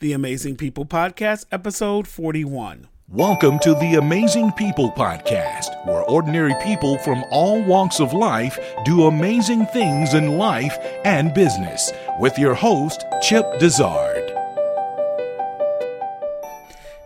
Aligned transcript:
the 0.00 0.12
Amazing 0.12 0.56
People 0.56 0.86
Podcast, 0.86 1.46
episode 1.50 2.06
41. 2.06 2.86
Welcome 3.08 3.58
to 3.60 3.74
the 3.74 3.96
Amazing 3.96 4.52
People 4.52 4.92
Podcast, 4.92 5.86
where 5.86 6.02
ordinary 6.02 6.54
people 6.62 6.98
from 6.98 7.24
all 7.32 7.60
walks 7.64 7.98
of 7.98 8.12
life 8.12 8.60
do 8.84 9.06
amazing 9.06 9.66
things 9.66 10.14
in 10.14 10.38
life 10.38 10.76
and 11.04 11.34
business, 11.34 11.92
with 12.20 12.38
your 12.38 12.54
host, 12.54 13.04
Chip 13.22 13.58
Dizard. 13.58 14.32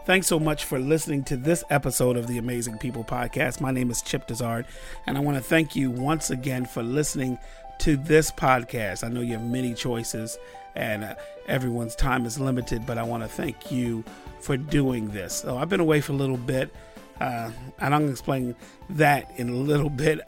Thanks 0.04 0.26
so 0.26 0.38
much 0.38 0.64
for 0.64 0.78
listening 0.78 1.22
to 1.24 1.36
this 1.36 1.62
episode 1.70 2.16
of 2.16 2.26
the 2.26 2.36
Amazing 2.36 2.76
People 2.76 3.04
Podcast. 3.04 3.60
My 3.60 3.70
name 3.70 3.90
is 3.90 4.02
Chip 4.02 4.26
Dizard, 4.26 4.66
and 5.06 5.16
I 5.16 5.20
want 5.20 5.38
to 5.38 5.42
thank 5.42 5.74
you 5.76 5.90
once 5.90 6.28
again 6.28 6.66
for 6.66 6.82
listening 6.82 7.38
to 7.82 7.96
this 7.96 8.30
podcast. 8.30 9.02
I 9.02 9.08
know 9.08 9.22
you 9.22 9.32
have 9.32 9.42
many 9.42 9.74
choices 9.74 10.38
and 10.76 11.02
uh, 11.02 11.16
everyone's 11.48 11.96
time 11.96 12.26
is 12.26 12.38
limited, 12.38 12.86
but 12.86 12.96
I 12.96 13.02
want 13.02 13.24
to 13.24 13.28
thank 13.28 13.72
you 13.72 14.04
for 14.38 14.56
doing 14.56 15.08
this. 15.08 15.34
So 15.34 15.58
I've 15.58 15.68
been 15.68 15.80
away 15.80 16.00
for 16.00 16.12
a 16.12 16.14
little 16.14 16.36
bit. 16.36 16.72
Uh, 17.20 17.50
and 17.80 17.92
I'm 17.92 18.02
going 18.02 18.06
to 18.06 18.12
explain 18.12 18.54
that 18.90 19.32
in 19.36 19.48
a 19.48 19.56
little 19.56 19.90
bit. 20.04 20.20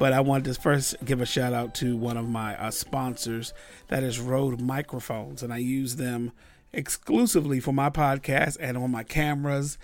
But 0.00 0.12
I 0.12 0.20
want 0.20 0.44
to 0.46 0.54
first 0.54 0.96
give 1.04 1.20
a 1.20 1.26
shout 1.26 1.52
out 1.52 1.76
to 1.76 1.96
one 1.96 2.16
of 2.16 2.28
my 2.28 2.60
uh, 2.60 2.72
sponsors, 2.72 3.54
that 3.86 4.02
is 4.02 4.18
Rode 4.18 4.60
Microphones. 4.60 5.44
And 5.44 5.52
I 5.52 5.58
use 5.58 5.94
them 5.94 6.32
exclusively 6.72 7.60
for 7.60 7.72
my 7.72 7.90
podcast 7.90 8.56
and 8.58 8.76
on 8.76 8.90
my 8.90 9.04
cameras. 9.04 9.78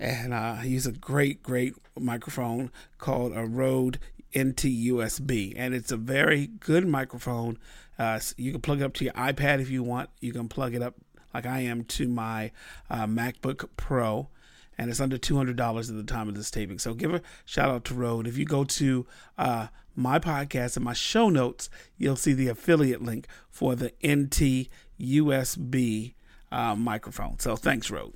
And 0.00 0.34
uh, 0.34 0.56
I 0.58 0.64
use 0.64 0.84
a 0.84 0.92
great, 0.92 1.44
great 1.44 1.74
microphone 1.96 2.72
called 2.98 3.36
a 3.36 3.46
Rode 3.46 4.00
NT 4.36 4.64
USB. 4.64 5.54
And 5.56 5.74
it's 5.74 5.92
a 5.92 5.96
very 5.96 6.46
good 6.46 6.86
microphone 6.86 7.58
uh, 7.98 8.20
you 8.36 8.52
can 8.52 8.60
plug 8.60 8.80
it 8.80 8.84
up 8.84 8.94
to 8.94 9.04
your 9.04 9.12
iPad 9.14 9.60
if 9.60 9.70
you 9.70 9.82
want. 9.82 10.10
You 10.20 10.32
can 10.32 10.48
plug 10.48 10.74
it 10.74 10.82
up 10.82 10.94
like 11.34 11.46
I 11.46 11.60
am 11.60 11.84
to 11.84 12.08
my 12.08 12.52
uh, 12.88 13.06
MacBook 13.06 13.68
Pro, 13.76 14.28
and 14.76 14.88
it's 14.88 15.00
under 15.00 15.18
two 15.18 15.36
hundred 15.36 15.56
dollars 15.56 15.90
at 15.90 15.96
the 15.96 16.04
time 16.04 16.28
of 16.28 16.36
this 16.36 16.50
taping. 16.50 16.78
So 16.78 16.94
give 16.94 17.12
a 17.12 17.20
shout 17.44 17.70
out 17.70 17.84
to 17.86 17.94
Rode. 17.94 18.26
If 18.26 18.38
you 18.38 18.44
go 18.44 18.64
to 18.64 19.06
uh, 19.36 19.66
my 19.96 20.20
podcast 20.20 20.76
and 20.76 20.84
my 20.84 20.92
show 20.92 21.28
notes, 21.28 21.68
you'll 21.96 22.16
see 22.16 22.32
the 22.32 22.48
affiliate 22.48 23.02
link 23.02 23.26
for 23.50 23.74
the 23.74 23.92
NT 24.06 24.68
USB 25.00 26.14
uh, 26.52 26.76
microphone. 26.76 27.40
So 27.40 27.56
thanks, 27.56 27.90
Rode. 27.90 28.14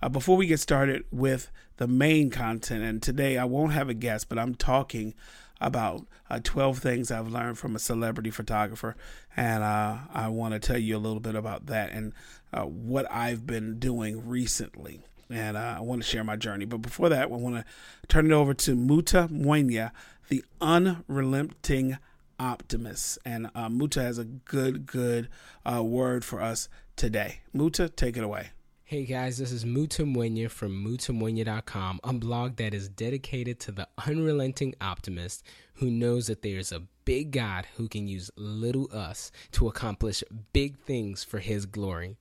Uh, 0.00 0.08
before 0.08 0.36
we 0.36 0.46
get 0.46 0.60
started 0.60 1.04
with 1.10 1.50
the 1.76 1.86
main 1.86 2.30
content, 2.30 2.82
and 2.82 3.02
today 3.02 3.36
I 3.36 3.44
won't 3.44 3.72
have 3.72 3.88
a 3.88 3.94
guest, 3.94 4.28
but 4.28 4.38
I'm 4.38 4.54
talking 4.54 5.14
about 5.60 6.06
uh, 6.30 6.40
12 6.42 6.78
things 6.78 7.10
I've 7.10 7.28
learned 7.28 7.58
from 7.58 7.74
a 7.74 7.78
celebrity 7.78 8.30
photographer. 8.30 8.96
And 9.36 9.62
uh, 9.62 9.98
I 10.12 10.28
want 10.28 10.54
to 10.54 10.60
tell 10.60 10.78
you 10.78 10.96
a 10.96 10.98
little 10.98 11.20
bit 11.20 11.34
about 11.34 11.66
that 11.66 11.92
and 11.92 12.12
uh, 12.52 12.62
what 12.62 13.10
I've 13.10 13.46
been 13.46 13.78
doing 13.78 14.26
recently. 14.26 15.00
And 15.30 15.56
uh, 15.56 15.76
I 15.78 15.80
want 15.80 16.02
to 16.02 16.08
share 16.08 16.24
my 16.24 16.36
journey. 16.36 16.64
But 16.64 16.78
before 16.78 17.08
that, 17.08 17.24
I 17.24 17.26
want 17.26 17.56
to 17.56 17.64
turn 18.08 18.26
it 18.26 18.32
over 18.32 18.54
to 18.54 18.74
Muta 18.74 19.28
Mwenya, 19.30 19.90
the 20.28 20.44
unrelenting 20.60 21.98
optimist. 22.38 23.18
And 23.24 23.50
uh, 23.54 23.68
Muta 23.68 24.02
has 24.02 24.18
a 24.18 24.24
good, 24.24 24.86
good 24.86 25.28
uh, 25.70 25.82
word 25.82 26.24
for 26.24 26.40
us 26.40 26.68
today. 26.96 27.40
Muta, 27.52 27.88
take 27.88 28.16
it 28.16 28.24
away. 28.24 28.50
Hey 28.88 29.04
guys, 29.04 29.36
this 29.36 29.52
is 29.52 29.66
Mutamwenya 29.66 30.50
from 30.50 30.82
mutamwenya.com, 30.82 32.00
a 32.02 32.12
blog 32.14 32.56
that 32.56 32.72
is 32.72 32.88
dedicated 32.88 33.60
to 33.60 33.70
the 33.70 33.86
unrelenting 34.06 34.74
optimist 34.80 35.44
who 35.74 35.90
knows 35.90 36.28
that 36.28 36.40
there 36.40 36.56
is 36.56 36.72
a 36.72 36.84
big 37.04 37.32
God 37.32 37.66
who 37.76 37.86
can 37.86 38.08
use 38.08 38.30
little 38.34 38.88
us 38.90 39.30
to 39.52 39.68
accomplish 39.68 40.24
big 40.54 40.78
things 40.78 41.22
for 41.22 41.38
his 41.38 41.66
glory. 41.66 42.16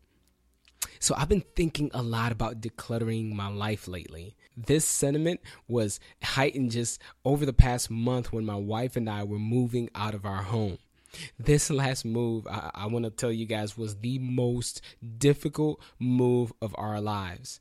So 0.99 1.15
I've 1.15 1.29
been 1.29 1.45
thinking 1.55 1.89
a 1.93 2.03
lot 2.03 2.33
about 2.33 2.59
decluttering 2.59 3.31
my 3.31 3.47
life 3.47 3.88
lately. 3.88 4.35
This 4.57 4.83
sentiment 4.83 5.39
was 5.69 6.01
heightened 6.21 6.71
just 6.71 7.01
over 7.23 7.45
the 7.45 7.53
past 7.53 7.89
month 7.89 8.33
when 8.33 8.45
my 8.45 8.57
wife 8.57 8.97
and 8.97 9.09
I 9.09 9.23
were 9.23 9.39
moving 9.39 9.89
out 9.95 10.13
of 10.13 10.25
our 10.25 10.44
home. 10.44 10.79
This 11.40 11.69
last 11.69 12.06
move, 12.06 12.47
I, 12.47 12.72
I 12.73 12.85
want 12.88 13.06
to 13.06 13.12
tell 13.12 13.31
you 13.31 13.45
guys, 13.45 13.78
was 13.78 13.97
the 13.97 14.19
most 14.19 14.81
difficult 15.18 15.81
move 16.00 16.53
of 16.62 16.75
our 16.78 17.01
lives. 17.01 17.59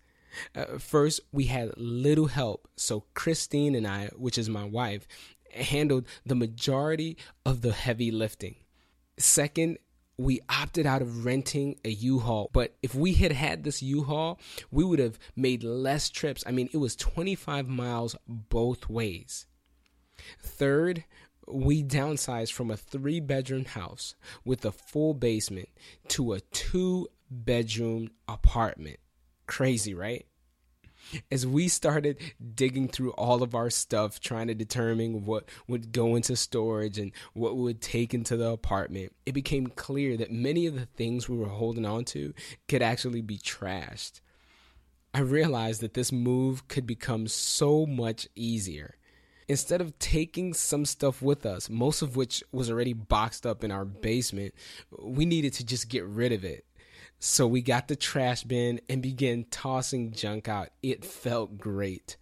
Uh, 0.54 0.78
first, 0.78 1.20
we 1.32 1.44
had 1.44 1.72
little 1.76 2.26
help. 2.26 2.68
So, 2.76 3.04
Christine 3.14 3.74
and 3.74 3.86
I, 3.86 4.10
which 4.16 4.38
is 4.38 4.48
my 4.48 4.64
wife, 4.64 5.06
handled 5.52 6.06
the 6.24 6.34
majority 6.34 7.16
of 7.44 7.62
the 7.62 7.72
heavy 7.72 8.10
lifting. 8.10 8.56
Second, 9.18 9.78
we 10.18 10.40
opted 10.48 10.86
out 10.86 11.02
of 11.02 11.24
renting 11.24 11.78
a 11.84 11.90
U-Haul. 11.90 12.50
But 12.52 12.76
if 12.82 12.94
we 12.94 13.14
had 13.14 13.32
had 13.32 13.64
this 13.64 13.82
U-Haul, 13.82 14.38
we 14.70 14.84
would 14.84 14.98
have 14.98 15.18
made 15.34 15.62
less 15.62 16.08
trips. 16.08 16.42
I 16.46 16.52
mean, 16.52 16.68
it 16.72 16.78
was 16.78 16.96
25 16.96 17.68
miles 17.68 18.16
both 18.26 18.88
ways. 18.88 19.46
Third, 20.40 21.04
we 21.46 21.82
downsized 21.82 22.52
from 22.52 22.70
a 22.70 22.76
three 22.76 23.20
bedroom 23.20 23.64
house 23.64 24.14
with 24.44 24.64
a 24.64 24.72
full 24.72 25.14
basement 25.14 25.68
to 26.08 26.32
a 26.32 26.40
two 26.40 27.08
bedroom 27.30 28.10
apartment. 28.28 28.98
Crazy, 29.46 29.94
right? 29.94 30.26
As 31.30 31.46
we 31.46 31.68
started 31.68 32.18
digging 32.54 32.88
through 32.88 33.12
all 33.12 33.44
of 33.44 33.54
our 33.54 33.70
stuff, 33.70 34.18
trying 34.18 34.48
to 34.48 34.54
determine 34.54 35.24
what 35.24 35.48
would 35.68 35.92
go 35.92 36.16
into 36.16 36.34
storage 36.34 36.98
and 36.98 37.12
what 37.32 37.56
would 37.56 37.80
take 37.80 38.12
into 38.12 38.36
the 38.36 38.50
apartment, 38.50 39.14
it 39.24 39.32
became 39.32 39.68
clear 39.68 40.16
that 40.16 40.32
many 40.32 40.66
of 40.66 40.74
the 40.74 40.86
things 40.86 41.28
we 41.28 41.36
were 41.36 41.46
holding 41.46 41.86
on 41.86 42.04
to 42.06 42.34
could 42.66 42.82
actually 42.82 43.20
be 43.20 43.38
trashed. 43.38 44.20
I 45.14 45.20
realized 45.20 45.80
that 45.80 45.94
this 45.94 46.10
move 46.10 46.66
could 46.66 46.88
become 46.88 47.28
so 47.28 47.86
much 47.86 48.28
easier 48.34 48.96
instead 49.48 49.80
of 49.80 49.98
taking 49.98 50.54
some 50.54 50.84
stuff 50.84 51.22
with 51.22 51.46
us, 51.46 51.70
most 51.70 52.02
of 52.02 52.16
which 52.16 52.42
was 52.52 52.70
already 52.70 52.92
boxed 52.92 53.46
up 53.46 53.64
in 53.64 53.70
our 53.70 53.84
basement, 53.84 54.54
we 55.00 55.24
needed 55.24 55.52
to 55.54 55.64
just 55.64 55.88
get 55.88 56.04
rid 56.04 56.32
of 56.32 56.44
it. 56.44 56.64
So 57.18 57.46
we 57.46 57.62
got 57.62 57.88
the 57.88 57.96
trash 57.96 58.44
bin 58.44 58.80
and 58.88 59.02
began 59.02 59.46
tossing 59.50 60.12
junk 60.12 60.48
out. 60.48 60.68
It 60.82 61.04
felt 61.04 61.58
great. 61.58 62.16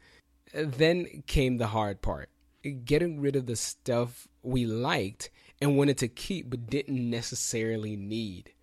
Then 0.55 1.25
came 1.27 1.57
the 1.57 1.67
hard 1.69 2.01
part 2.01 2.31
getting 2.71 3.21
rid 3.21 3.37
of 3.37 3.47
the 3.47 3.57
stuff 3.57 4.27
we 4.43 4.67
liked 4.67 5.31
and 5.61 5.77
wanted 5.77 5.99
to 5.99 6.09
keep 6.09 6.51
but 6.51 6.67
didn't 6.67 7.11
necessarily 7.11 7.97
need 7.97 8.54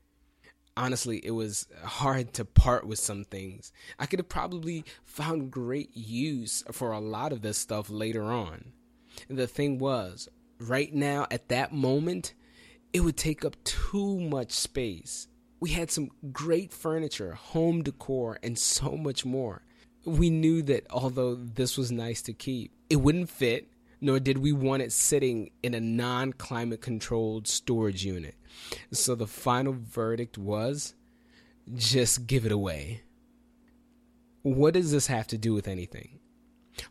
honestly, 0.82 1.22
it 1.24 1.32
was 1.32 1.68
hard 1.84 2.34
to 2.34 2.44
part 2.44 2.88
with 2.88 2.98
some 2.98 3.24
things. 3.24 3.72
I 4.00 4.08
could 4.08 4.18
have 4.18 4.30
probably 4.30 4.84
found 5.06 5.52
great 5.52 5.96
use 5.96 6.64
for 6.72 6.92
a 6.92 7.00
lot 7.00 7.32
of 7.32 7.44
this 7.44 7.60
stuff 7.60 7.90
later 7.90 8.24
on. 8.24 8.74
The 9.30 9.46
thing 9.46 9.78
was, 9.78 10.28
right 10.60 10.92
now, 10.92 11.28
at 11.30 11.50
that 11.50 11.72
moment, 11.72 12.34
it 12.94 13.02
would 13.02 13.16
take 13.16 13.46
up 13.46 13.64
too 13.64 14.20
much 14.20 14.52
space. 14.52 15.28
We 15.60 15.70
had 15.70 15.92
some 15.92 16.10
great 16.32 16.74
furniture, 16.74 17.36
home 17.36 17.84
decor, 17.84 18.40
and 18.42 18.58
so 18.58 18.98
much 18.98 19.24
more. 19.24 19.62
We 20.04 20.32
knew 20.32 20.64
that 20.64 20.88
although 20.90 21.36
this 21.36 21.78
was 21.78 21.92
nice 21.92 22.24
to 22.24 22.34
keep, 22.34 22.72
it 22.90 22.96
wouldn't 22.96 23.30
fit, 23.30 23.68
nor 24.02 24.20
did 24.20 24.40
we 24.40 24.52
want 24.52 24.82
it 24.82 24.92
sitting 24.92 25.52
in 25.62 25.74
a 25.74 25.80
non 25.80 26.34
climate 26.34 26.82
controlled 26.82 27.48
storage 27.48 28.04
unit. 28.04 28.36
So 28.92 29.16
the 29.16 29.28
final 29.28 29.74
verdict 29.78 30.38
was 30.38 30.96
just 31.76 32.28
give 32.28 32.46
it 32.46 32.52
away. 32.52 33.04
What 34.42 34.74
does 34.74 34.92
this 34.92 35.08
have 35.08 35.28
to 35.28 35.38
do 35.38 35.54
with 35.54 35.68
anything? 35.68 36.20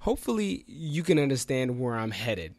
Hopefully, 0.01 0.65
you 0.69 1.03
can 1.03 1.19
understand 1.19 1.81
where 1.81 1.97
I'm 1.97 2.13
headed. 2.13 2.55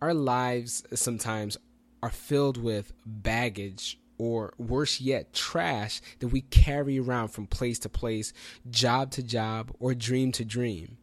Our 0.00 0.12
lives 0.12 0.82
sometimes 0.94 1.56
are 2.02 2.10
filled 2.10 2.56
with 2.56 2.92
baggage 3.06 4.00
or 4.18 4.54
worse 4.58 5.00
yet, 5.00 5.32
trash 5.32 6.00
that 6.18 6.28
we 6.28 6.40
carry 6.40 6.98
around 6.98 7.28
from 7.28 7.46
place 7.46 7.78
to 7.80 7.88
place, 7.88 8.32
job 8.70 9.10
to 9.12 9.22
job, 9.22 9.72
or 9.78 9.94
dream 9.94 10.32
to 10.32 10.44
dream. 10.44 10.98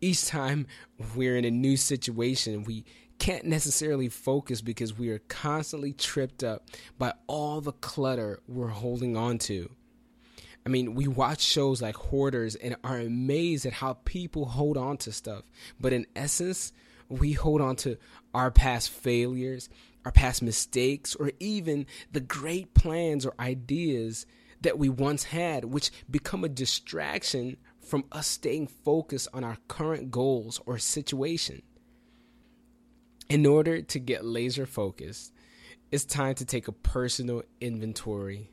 Each 0.00 0.26
time 0.26 0.66
we're 1.14 1.36
in 1.36 1.44
a 1.44 1.50
new 1.50 1.76
situation, 1.76 2.64
we 2.64 2.84
can't 3.18 3.44
necessarily 3.44 4.08
focus 4.08 4.60
because 4.60 4.96
we 4.96 5.10
are 5.10 5.18
constantly 5.28 5.92
tripped 5.92 6.44
up 6.44 6.66
by 6.98 7.12
all 7.26 7.60
the 7.60 7.72
clutter 7.72 8.40
we're 8.46 8.68
holding 8.68 9.16
on 9.16 9.38
to. 9.38 9.70
I 10.64 10.68
mean, 10.68 10.94
we 10.94 11.08
watch 11.08 11.40
shows 11.40 11.80
like 11.80 11.96
Hoarders 11.96 12.54
and 12.54 12.76
are 12.84 12.98
amazed 12.98 13.66
at 13.66 13.72
how 13.72 13.94
people 14.04 14.44
hold 14.44 14.76
on 14.76 14.98
to 14.98 15.12
stuff. 15.12 15.44
But 15.80 15.92
in 15.92 16.06
essence, 16.14 16.72
we 17.08 17.32
hold 17.32 17.60
on 17.60 17.76
to 17.76 17.96
our 18.34 18.50
past 18.50 18.90
failures, 18.90 19.68
our 20.04 20.12
past 20.12 20.42
mistakes, 20.42 21.14
or 21.14 21.32
even 21.40 21.86
the 22.12 22.20
great 22.20 22.74
plans 22.74 23.24
or 23.24 23.34
ideas 23.40 24.26
that 24.60 24.78
we 24.78 24.88
once 24.88 25.24
had, 25.24 25.64
which 25.64 25.90
become 26.10 26.44
a 26.44 26.48
distraction 26.48 27.56
from 27.88 28.04
us 28.12 28.26
staying 28.26 28.66
focused 28.66 29.28
on 29.32 29.42
our 29.42 29.56
current 29.66 30.10
goals 30.10 30.60
or 30.66 30.78
situation. 30.78 31.62
In 33.28 33.46
order 33.46 33.82
to 33.82 33.98
get 33.98 34.24
laser 34.24 34.66
focused, 34.66 35.32
it's 35.90 36.04
time 36.04 36.34
to 36.36 36.44
take 36.44 36.68
a 36.68 36.72
personal 36.72 37.42
inventory 37.60 38.50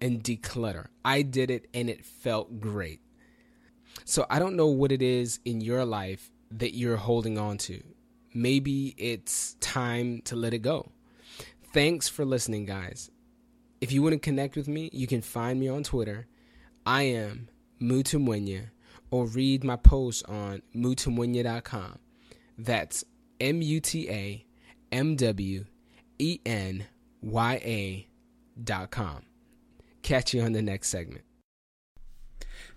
and 0.00 0.22
declutter. 0.22 0.86
I 1.04 1.22
did 1.22 1.50
it 1.50 1.66
and 1.74 1.90
it 1.90 2.04
felt 2.04 2.60
great. 2.60 3.00
So 4.04 4.26
I 4.30 4.38
don't 4.38 4.56
know 4.56 4.68
what 4.68 4.92
it 4.92 5.02
is 5.02 5.40
in 5.44 5.60
your 5.60 5.84
life 5.84 6.30
that 6.52 6.76
you're 6.76 6.96
holding 6.96 7.36
on 7.36 7.58
to. 7.58 7.82
Maybe 8.32 8.94
it's 8.96 9.54
time 9.60 10.22
to 10.26 10.36
let 10.36 10.54
it 10.54 10.60
go. 10.60 10.90
Thanks 11.72 12.08
for 12.08 12.24
listening, 12.24 12.64
guys. 12.64 13.10
If 13.80 13.92
you 13.92 14.02
want 14.02 14.14
to 14.14 14.18
connect 14.18 14.56
with 14.56 14.68
me, 14.68 14.88
you 14.92 15.06
can 15.06 15.20
find 15.20 15.58
me 15.58 15.68
on 15.68 15.82
Twitter. 15.82 16.26
I 16.86 17.02
am 17.02 17.48
Mutamwenya 17.80 18.70
or 19.10 19.26
read 19.26 19.64
my 19.64 19.76
post 19.76 20.24
on 20.28 20.62
mutamwenya.com. 20.74 21.98
That's 22.56 23.04
M 23.40 23.62
U 23.62 23.80
T 23.80 24.08
A 24.10 24.44
M 24.92 25.16
W 25.16 25.64
E 26.18 26.40
N 26.44 26.86
Y 27.22 27.54
A 27.64 28.06
dot 28.62 28.90
com. 28.90 29.22
Catch 30.02 30.34
you 30.34 30.42
on 30.42 30.52
the 30.52 30.62
next 30.62 30.88
segment. 30.88 31.24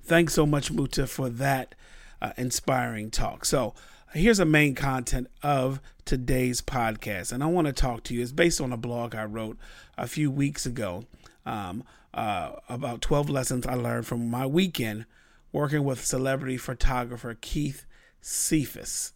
Thanks 0.03 0.33
so 0.33 0.45
much, 0.45 0.71
Muta, 0.71 1.07
for 1.07 1.29
that 1.29 1.75
uh, 2.21 2.33
inspiring 2.37 3.11
talk. 3.11 3.45
So, 3.45 3.73
here's 4.13 4.39
the 4.39 4.45
main 4.45 4.75
content 4.75 5.27
of 5.43 5.79
today's 6.05 6.61
podcast, 6.61 7.31
and 7.31 7.43
I 7.43 7.47
want 7.47 7.67
to 7.67 7.73
talk 7.73 8.03
to 8.05 8.13
you. 8.13 8.21
It's 8.21 8.31
based 8.31 8.59
on 8.59 8.73
a 8.73 8.77
blog 8.77 9.15
I 9.15 9.25
wrote 9.25 9.57
a 9.97 10.07
few 10.07 10.29
weeks 10.31 10.65
ago 10.65 11.05
um, 11.45 11.83
uh, 12.13 12.53
about 12.67 13.01
12 13.01 13.29
lessons 13.29 13.65
I 13.65 13.75
learned 13.75 14.07
from 14.07 14.29
my 14.29 14.45
weekend 14.45 15.05
working 15.51 15.83
with 15.83 16.05
celebrity 16.05 16.57
photographer 16.57 17.37
Keith 17.39 17.85
Cephas. 18.21 19.13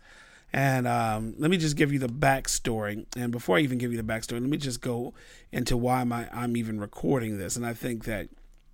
And 0.51 0.88
um, 0.88 1.36
let 1.38 1.51
me 1.51 1.57
just 1.57 1.75
give 1.75 1.92
you 1.92 2.00
the 2.00 2.07
backstory. 2.07 3.06
And 3.18 3.31
before 3.31 3.57
I 3.57 3.62
even 3.62 3.77
give 3.77 3.92
you 3.92 4.01
the 4.01 4.03
backstory, 4.03 4.39
let 4.39 4.44
me 4.44 4.57
just 4.57 4.80
go 4.80 5.13
into 5.51 5.75
why 5.75 6.03
my, 6.06 6.30
I'm 6.31 6.56
even 6.56 6.80
recording 6.80 7.38
this. 7.38 7.56
And 7.56 7.65
I 7.65 7.74
think 7.74 8.06
that, 8.06 8.30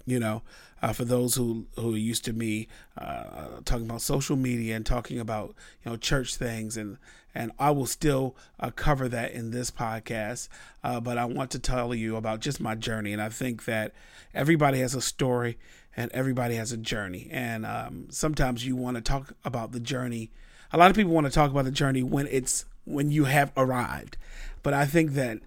you 0.06 0.19
know, 0.19 0.42
uh, 0.81 0.94
for 0.94 1.06
those 1.06 1.36
who 1.36 1.68
who 1.77 1.94
are 1.94 1.98
used 1.98 2.25
to 2.25 2.33
me 2.33 2.68
uh, 2.98 3.62
talking 3.65 3.86
about 3.86 4.01
social 4.01 4.36
media 4.36 4.75
and 4.75 4.86
talking 4.86 5.19
about 5.19 5.56
you 5.83 5.92
know 5.92 5.98
church 5.98 6.36
things. 6.36 6.77
And 6.77 6.98
and 7.33 7.51
I 7.59 7.71
will 7.71 7.86
still 7.86 8.36
uh, 8.59 8.71
cover 8.71 9.07
that 9.09 9.31
in 9.31 9.51
this 9.51 9.71
podcast. 9.71 10.50
Uh, 10.83 11.00
but 11.00 11.18
I 11.18 11.25
want 11.25 11.51
to 11.51 11.59
tell 11.59 11.94
you 11.94 12.15
about 12.15 12.39
just 12.39 12.59
my 12.59 12.75
journey, 12.75 13.13
and 13.13 13.21
I 13.21 13.30
think 13.30 13.65
that 13.65 13.94
everybody 14.33 14.80
has 14.80 14.95
a 14.95 15.01
story 15.01 15.57
and 15.95 16.12
everybody 16.13 16.56
has 16.56 16.71
a 16.71 16.77
journey, 16.77 17.27
and 17.31 17.65
um, 17.65 18.07
sometimes 18.09 18.65
you 18.65 18.75
want 18.75 18.95
to 18.95 19.01
talk 19.01 19.33
about 19.44 19.71
the 19.71 19.80
journey. 19.80 20.31
A 20.71 20.77
lot 20.77 20.89
of 20.89 20.95
people 20.95 21.12
want 21.12 21.27
to 21.27 21.33
talk 21.33 21.51
about 21.51 21.65
the 21.65 21.71
journey 21.71 22.01
when 22.01 22.27
it's 22.27 22.65
when 22.86 23.12
you 23.12 23.25
have 23.25 23.51
arrived, 23.57 24.18
but 24.63 24.74
I 24.74 24.86
think 24.86 25.12
that 25.12 25.39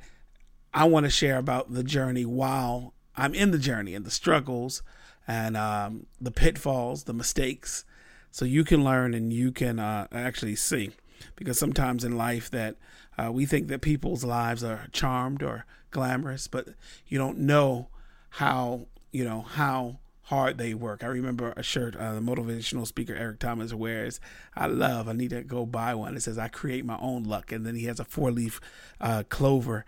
I 0.72 0.84
want 0.84 1.04
to 1.04 1.10
share 1.10 1.38
about 1.38 1.72
the 1.72 1.82
journey 1.82 2.26
while 2.26 2.92
I'm 3.16 3.34
in 3.34 3.50
the 3.50 3.58
journey 3.58 3.94
and 3.94 4.04
the 4.04 4.10
struggles 4.10 4.82
and 5.26 5.56
um, 5.56 6.06
the 6.20 6.30
pitfalls, 6.30 7.04
the 7.04 7.14
mistakes, 7.14 7.84
so 8.30 8.44
you 8.44 8.64
can 8.64 8.84
learn 8.84 9.14
and 9.14 9.32
you 9.32 9.52
can 9.52 9.78
uh, 9.78 10.06
actually 10.12 10.56
see. 10.56 10.90
Because 11.36 11.58
sometimes 11.58 12.04
in 12.04 12.16
life 12.16 12.50
that 12.50 12.76
uh, 13.16 13.30
we 13.30 13.46
think 13.46 13.68
that 13.68 13.80
people's 13.80 14.24
lives 14.24 14.64
are 14.64 14.88
charmed 14.92 15.42
or 15.42 15.64
glamorous, 15.90 16.48
but 16.48 16.68
you 17.06 17.18
don't 17.18 17.38
know 17.38 17.88
how 18.30 18.86
you 19.12 19.24
know 19.24 19.42
how 19.42 20.00
hard 20.22 20.58
they 20.58 20.74
work. 20.74 21.04
I 21.04 21.06
remember 21.06 21.52
a 21.56 21.62
shirt 21.62 21.94
uh, 21.96 22.14
the 22.14 22.20
motivational 22.20 22.86
speaker 22.86 23.14
Eric 23.14 23.38
Thomas 23.38 23.72
wears. 23.72 24.20
I 24.56 24.66
love. 24.66 25.08
I 25.08 25.12
need 25.12 25.30
to 25.30 25.42
go 25.42 25.64
buy 25.64 25.94
one. 25.94 26.16
It 26.16 26.22
says 26.22 26.36
"I 26.36 26.48
create 26.48 26.84
my 26.84 26.98
own 27.00 27.24
luck," 27.24 27.52
and 27.52 27.64
then 27.64 27.76
he 27.76 27.84
has 27.84 28.00
a 28.00 28.04
four 28.04 28.30
leaf 28.30 28.60
uh, 29.00 29.22
clover 29.28 29.84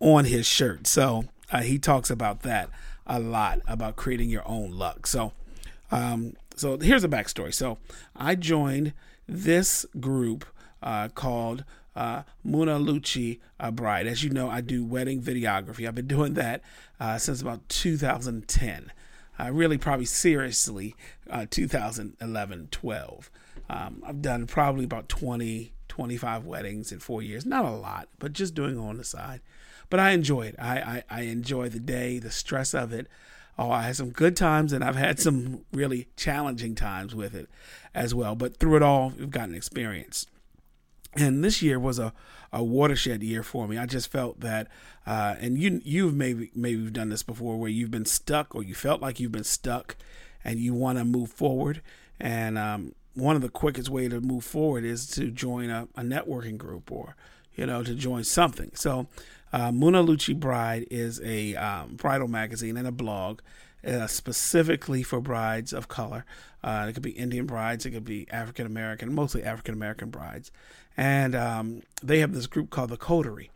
on 0.00 0.24
his 0.24 0.46
shirt. 0.46 0.86
So 0.86 1.24
uh, 1.50 1.62
he 1.62 1.78
talks 1.78 2.10
about 2.10 2.42
that 2.42 2.70
a 3.06 3.18
lot 3.18 3.60
about 3.66 3.96
creating 3.96 4.30
your 4.30 4.46
own 4.46 4.70
luck. 4.70 5.06
So, 5.06 5.32
um, 5.90 6.34
so 6.54 6.78
here's 6.78 7.04
a 7.04 7.08
backstory. 7.08 7.52
So 7.52 7.78
I 8.14 8.34
joined 8.34 8.92
this 9.26 9.86
group 9.98 10.44
uh, 10.82 11.08
called 11.08 11.64
uh, 11.96 12.22
MunaLuchi 12.46 13.40
uh, 13.58 13.70
Bride. 13.70 14.06
As 14.06 14.22
you 14.22 14.30
know, 14.30 14.48
I 14.48 14.60
do 14.60 14.84
wedding 14.84 15.20
videography. 15.20 15.88
I've 15.88 15.94
been 15.94 16.06
doing 16.06 16.34
that 16.34 16.62
uh, 17.00 17.18
since 17.18 17.42
about 17.42 17.68
2010 17.68 18.92
uh, 19.40 19.50
really 19.52 19.78
probably 19.78 20.04
seriously 20.04 20.94
uh, 21.30 21.46
2011 21.50 22.68
12 22.70 23.30
um, 23.68 24.02
i've 24.06 24.22
done 24.22 24.46
probably 24.46 24.84
about 24.84 25.08
20 25.08 25.72
25 25.88 26.44
weddings 26.44 26.92
in 26.92 26.98
four 26.98 27.22
years 27.22 27.46
not 27.46 27.64
a 27.64 27.70
lot 27.70 28.08
but 28.18 28.32
just 28.32 28.54
doing 28.54 28.78
on 28.78 28.96
the 28.96 29.04
side 29.04 29.40
but 29.90 30.00
i 30.00 30.10
enjoy 30.10 30.42
it 30.42 30.54
i, 30.58 30.78
I, 30.78 31.02
I 31.10 31.20
enjoy 31.22 31.68
the 31.68 31.80
day 31.80 32.18
the 32.18 32.30
stress 32.30 32.72
of 32.74 32.92
it 32.92 33.06
oh 33.58 33.70
i 33.70 33.82
had 33.82 33.96
some 33.96 34.10
good 34.10 34.36
times 34.36 34.72
and 34.72 34.82
i've 34.82 34.96
had 34.96 35.20
some 35.20 35.64
really 35.72 36.08
challenging 36.16 36.74
times 36.74 37.14
with 37.14 37.34
it 37.34 37.48
as 37.94 38.14
well 38.14 38.34
but 38.34 38.56
through 38.56 38.76
it 38.76 38.82
all 38.82 39.12
we've 39.18 39.30
gotten 39.30 39.54
experience 39.54 40.26
and 41.14 41.42
this 41.42 41.60
year 41.60 41.78
was 41.78 41.98
a, 41.98 42.12
a 42.52 42.62
watershed 42.62 43.22
year 43.22 43.42
for 43.42 43.66
me. 43.66 43.76
I 43.76 43.86
just 43.86 44.10
felt 44.10 44.40
that, 44.40 44.68
uh, 45.06 45.36
and 45.40 45.58
you 45.58 45.80
you've 45.84 46.14
maybe 46.14 46.50
maybe 46.54 46.80
you've 46.80 46.92
done 46.92 47.08
this 47.08 47.22
before, 47.22 47.56
where 47.56 47.70
you've 47.70 47.90
been 47.90 48.04
stuck 48.04 48.54
or 48.54 48.62
you 48.62 48.74
felt 48.74 49.00
like 49.00 49.18
you've 49.18 49.32
been 49.32 49.44
stuck, 49.44 49.96
and 50.44 50.58
you 50.58 50.74
want 50.74 50.98
to 50.98 51.04
move 51.04 51.30
forward. 51.30 51.82
And 52.20 52.58
um, 52.58 52.94
one 53.14 53.34
of 53.34 53.42
the 53.42 53.48
quickest 53.48 53.88
way 53.88 54.08
to 54.08 54.20
move 54.20 54.44
forward 54.44 54.84
is 54.84 55.06
to 55.12 55.30
join 55.30 55.70
a, 55.70 55.88
a 55.96 56.02
networking 56.02 56.58
group 56.58 56.92
or 56.92 57.16
you 57.54 57.66
know 57.66 57.82
to 57.82 57.94
join 57.94 58.24
something. 58.24 58.70
So, 58.74 59.08
uh, 59.52 59.70
MunaLuchi 59.70 60.38
Bride 60.38 60.86
is 60.90 61.20
a 61.22 61.54
um, 61.56 61.96
bridal 61.96 62.28
magazine 62.28 62.76
and 62.76 62.86
a 62.86 62.92
blog. 62.92 63.40
Uh, 63.82 64.06
specifically 64.06 65.02
for 65.02 65.22
brides 65.22 65.72
of 65.72 65.88
color. 65.88 66.26
Uh, 66.62 66.84
it 66.86 66.92
could 66.92 67.02
be 67.02 67.12
Indian 67.12 67.46
brides, 67.46 67.86
it 67.86 67.92
could 67.92 68.04
be 68.04 68.26
African 68.30 68.66
American, 68.66 69.14
mostly 69.14 69.42
African 69.42 69.72
American 69.72 70.10
brides 70.10 70.50
and 71.00 71.34
um, 71.34 71.82
they 72.02 72.18
have 72.18 72.34
this 72.34 72.46
group 72.46 72.68
called 72.68 72.90
the 72.90 72.96
Coterie, 72.98 73.50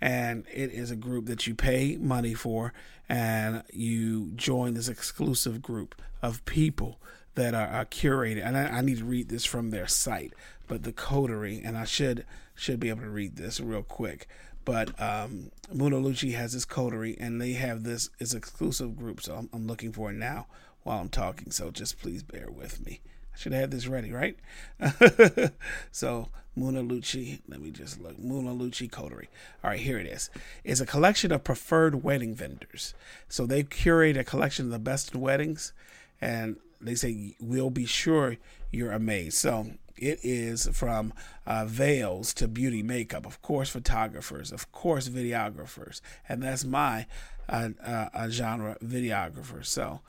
and 0.00 0.44
it 0.52 0.70
is 0.70 0.92
a 0.92 0.96
group 0.96 1.26
that 1.26 1.46
you 1.46 1.54
pay 1.54 1.96
money 1.96 2.34
for, 2.34 2.72
and 3.08 3.64
you 3.72 4.30
join 4.36 4.74
this 4.74 4.88
exclusive 4.88 5.60
group 5.60 6.00
of 6.22 6.44
people 6.44 7.00
that 7.34 7.52
are, 7.52 7.66
are 7.66 7.84
curated. 7.84 8.46
And 8.46 8.56
I, 8.56 8.78
I, 8.78 8.80
need 8.80 8.98
to 8.98 9.04
read 9.04 9.28
this 9.28 9.44
from 9.44 9.70
their 9.70 9.88
site, 9.88 10.32
but 10.68 10.84
the 10.84 10.92
Coterie, 10.92 11.60
and 11.64 11.76
I 11.76 11.84
should 11.84 12.24
should 12.54 12.78
be 12.78 12.90
able 12.90 13.02
to 13.02 13.10
read 13.10 13.34
this 13.34 13.58
real 13.58 13.82
quick. 13.82 14.28
But 14.64 15.00
um, 15.00 15.50
MunaLuchi 15.74 16.34
has 16.34 16.52
this 16.52 16.64
coterie, 16.64 17.16
and 17.18 17.40
they 17.40 17.52
have 17.52 17.82
this 17.82 18.10
is 18.18 18.34
exclusive 18.34 18.96
group. 18.96 19.20
So 19.20 19.34
I'm, 19.34 19.50
I'm 19.52 19.66
looking 19.66 19.92
for 19.92 20.10
it 20.10 20.14
now 20.14 20.46
while 20.82 21.00
I'm 21.00 21.08
talking. 21.08 21.50
So 21.50 21.70
just 21.70 22.00
please 22.00 22.22
bear 22.22 22.50
with 22.50 22.84
me. 22.84 23.00
I 23.34 23.38
should 23.38 23.52
have 23.52 23.62
had 23.62 23.70
this 23.70 23.86
ready, 23.86 24.12
right? 24.12 24.38
so 25.90 26.28
MunaLuchi, 26.56 27.40
let 27.48 27.60
me 27.60 27.70
just 27.70 28.00
look. 28.00 28.16
MunaLuchi 28.18 28.90
Coterie. 28.90 29.28
All 29.62 29.70
right, 29.70 29.80
here 29.80 29.98
it 29.98 30.06
is. 30.06 30.30
It's 30.62 30.80
a 30.80 30.86
collection 30.86 31.32
of 31.32 31.44
preferred 31.44 32.02
wedding 32.02 32.34
vendors. 32.34 32.94
So 33.28 33.44
they 33.44 33.64
curate 33.64 34.16
a 34.16 34.24
collection 34.24 34.66
of 34.66 34.70
the 34.70 34.78
best 34.78 35.16
weddings, 35.16 35.72
and 36.20 36.56
they 36.80 36.94
say 36.94 37.34
we'll 37.40 37.70
be 37.70 37.86
sure 37.86 38.36
you're 38.70 38.92
amazed. 38.92 39.38
So 39.38 39.72
it 39.96 40.20
is 40.22 40.68
from 40.72 41.12
uh, 41.46 41.64
veils 41.66 42.34
to 42.34 42.48
beauty 42.48 42.82
makeup, 42.82 43.26
of 43.26 43.40
course, 43.42 43.70
photographers, 43.70 44.52
of 44.52 44.72
course, 44.72 45.08
videographers, 45.08 46.00
and 46.28 46.42
that's 46.42 46.64
my 46.64 47.06
uh, 47.48 47.70
uh, 47.84 48.28
genre 48.28 48.76
videographer. 48.82 49.64
So 49.64 50.00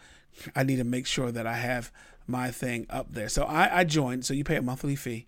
I 0.55 0.63
need 0.63 0.77
to 0.77 0.83
make 0.83 1.05
sure 1.05 1.31
that 1.31 1.45
I 1.45 1.55
have 1.55 1.91
my 2.27 2.51
thing 2.51 2.87
up 2.89 3.13
there. 3.13 3.29
So 3.29 3.43
I, 3.43 3.79
I 3.79 3.83
joined. 3.83 4.25
So 4.25 4.33
you 4.33 4.43
pay 4.43 4.55
a 4.55 4.61
monthly 4.61 4.95
fee, 4.95 5.27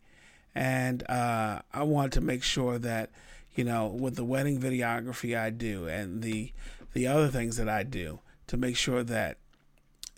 and 0.55 1.07
uh, 1.09 1.61
I 1.73 1.83
wanted 1.83 2.13
to 2.13 2.21
make 2.21 2.43
sure 2.43 2.79
that 2.79 3.11
you 3.55 3.63
know 3.63 3.87
with 3.87 4.15
the 4.15 4.25
wedding 4.25 4.59
videography 4.59 5.37
I 5.37 5.49
do 5.49 5.87
and 5.87 6.21
the 6.23 6.51
the 6.93 7.07
other 7.07 7.27
things 7.27 7.57
that 7.57 7.69
I 7.69 7.83
do 7.83 8.19
to 8.47 8.57
make 8.57 8.75
sure 8.75 9.03
that 9.03 9.37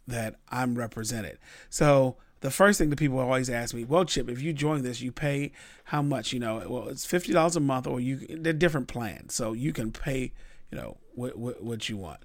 that 0.08 0.36
I'm 0.50 0.76
represented. 0.76 1.38
So 1.70 2.16
the 2.42 2.52
first 2.52 2.78
thing 2.80 2.90
that 2.90 3.00
people 3.00 3.20
always 3.20 3.50
ask 3.50 3.74
me, 3.74 3.84
well, 3.84 4.06
Chip, 4.06 4.30
if 4.30 4.42
you 4.42 4.54
join 4.54 4.82
this, 4.82 5.02
you 5.02 5.12
pay 5.12 5.52
how 5.86 6.02
much? 6.02 6.32
You 6.34 6.40
know, 6.40 6.64
well, 6.68 6.88
it's 6.88 7.06
fifty 7.06 7.34
dollars 7.34 7.56
a 7.56 7.60
month, 7.60 7.88
or 7.88 8.00
you 8.00 8.26
they're 8.30 8.54
different 8.54 8.88
plans, 8.88 9.34
so 9.34 9.54
you 9.54 9.74
can 9.74 9.92
pay, 9.92 10.32
you 10.72 10.78
know, 10.78 10.98
what 11.16 11.38
what, 11.38 11.64
what 11.64 11.90
you 11.90 11.98
want. 11.98 12.22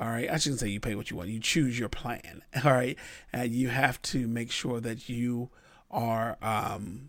All 0.00 0.08
right. 0.08 0.30
I 0.30 0.36
shouldn't 0.36 0.60
say 0.60 0.68
you 0.68 0.80
pay 0.80 0.94
what 0.94 1.10
you 1.10 1.16
want. 1.16 1.28
You 1.28 1.40
choose 1.40 1.78
your 1.78 1.88
plan. 1.88 2.42
All 2.64 2.72
right. 2.72 2.96
And 3.32 3.50
you 3.50 3.68
have 3.68 4.00
to 4.02 4.28
make 4.28 4.52
sure 4.52 4.80
that 4.80 5.08
you 5.08 5.50
are, 5.90 6.36
um, 6.40 7.08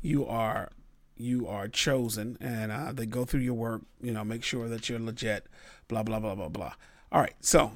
you 0.00 0.26
are, 0.26 0.70
you 1.16 1.46
are 1.46 1.68
chosen 1.68 2.38
and 2.40 2.72
uh, 2.72 2.92
they 2.92 3.04
go 3.04 3.24
through 3.24 3.40
your 3.40 3.54
work, 3.54 3.82
you 4.00 4.12
know, 4.12 4.24
make 4.24 4.42
sure 4.42 4.66
that 4.68 4.88
you're 4.88 4.98
legit, 4.98 5.46
blah, 5.88 6.02
blah, 6.02 6.18
blah, 6.20 6.34
blah, 6.34 6.48
blah. 6.48 6.72
All 7.12 7.20
right. 7.20 7.34
So 7.40 7.72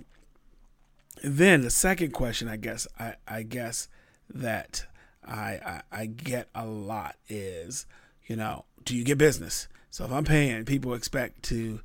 then 1.23 1.61
the 1.61 1.71
second 1.71 2.13
question, 2.13 2.49
I 2.49 2.57
guess, 2.57 2.87
I, 2.99 3.15
I 3.29 3.43
guess 3.43 3.89
that 4.33 4.87
I, 5.27 5.61
I, 5.65 5.83
I 5.93 6.07
get 6.07 6.49
a 6.55 6.67
lot 6.67 7.17
is, 7.29 7.87
you 8.27 8.37
know, 8.37 8.65
do 8.85 8.97
you 8.97 9.05
get 9.05 9.19
business? 9.19 9.69
So 9.91 10.05
if 10.05 10.13
I'm 10.13 10.25
paying, 10.25 10.65
people 10.65 10.95
expect 10.95 11.43
to 11.45 11.81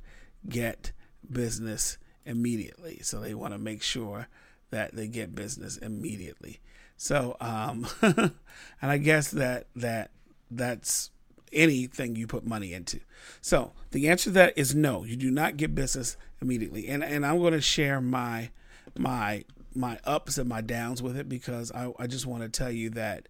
get 0.48 0.92
business 1.30 1.98
immediately. 2.24 3.00
So 3.02 3.20
they 3.20 3.34
want 3.34 3.54
to 3.54 3.58
make 3.58 3.82
sure 3.82 4.28
that 4.70 4.94
they 4.94 5.08
get 5.08 5.34
business 5.34 5.76
immediately. 5.76 6.60
So, 6.96 7.36
um, 7.40 7.86
and 8.02 8.32
I 8.80 8.98
guess 8.98 9.30
that 9.32 9.66
that 9.76 10.10
that's 10.50 11.10
anything 11.52 12.16
you 12.16 12.26
put 12.26 12.46
money 12.46 12.72
into. 12.72 13.00
So 13.40 13.72
the 13.90 14.08
answer 14.08 14.24
to 14.24 14.30
that 14.30 14.54
is 14.56 14.74
no. 14.74 15.04
You 15.04 15.16
do 15.16 15.30
not 15.30 15.56
get 15.56 15.74
business 15.74 16.16
immediately. 16.40 16.88
And 16.88 17.02
and 17.02 17.26
I'm 17.26 17.38
going 17.38 17.52
to 17.52 17.60
share 17.60 18.00
my 18.00 18.50
my 18.96 19.44
my 19.74 19.98
ups 20.04 20.38
and 20.38 20.48
my 20.48 20.60
downs 20.60 21.02
with 21.02 21.16
it 21.16 21.28
because 21.28 21.72
I, 21.72 21.92
I 21.98 22.06
just 22.06 22.26
want 22.26 22.42
to 22.42 22.48
tell 22.48 22.70
you 22.70 22.90
that 22.90 23.28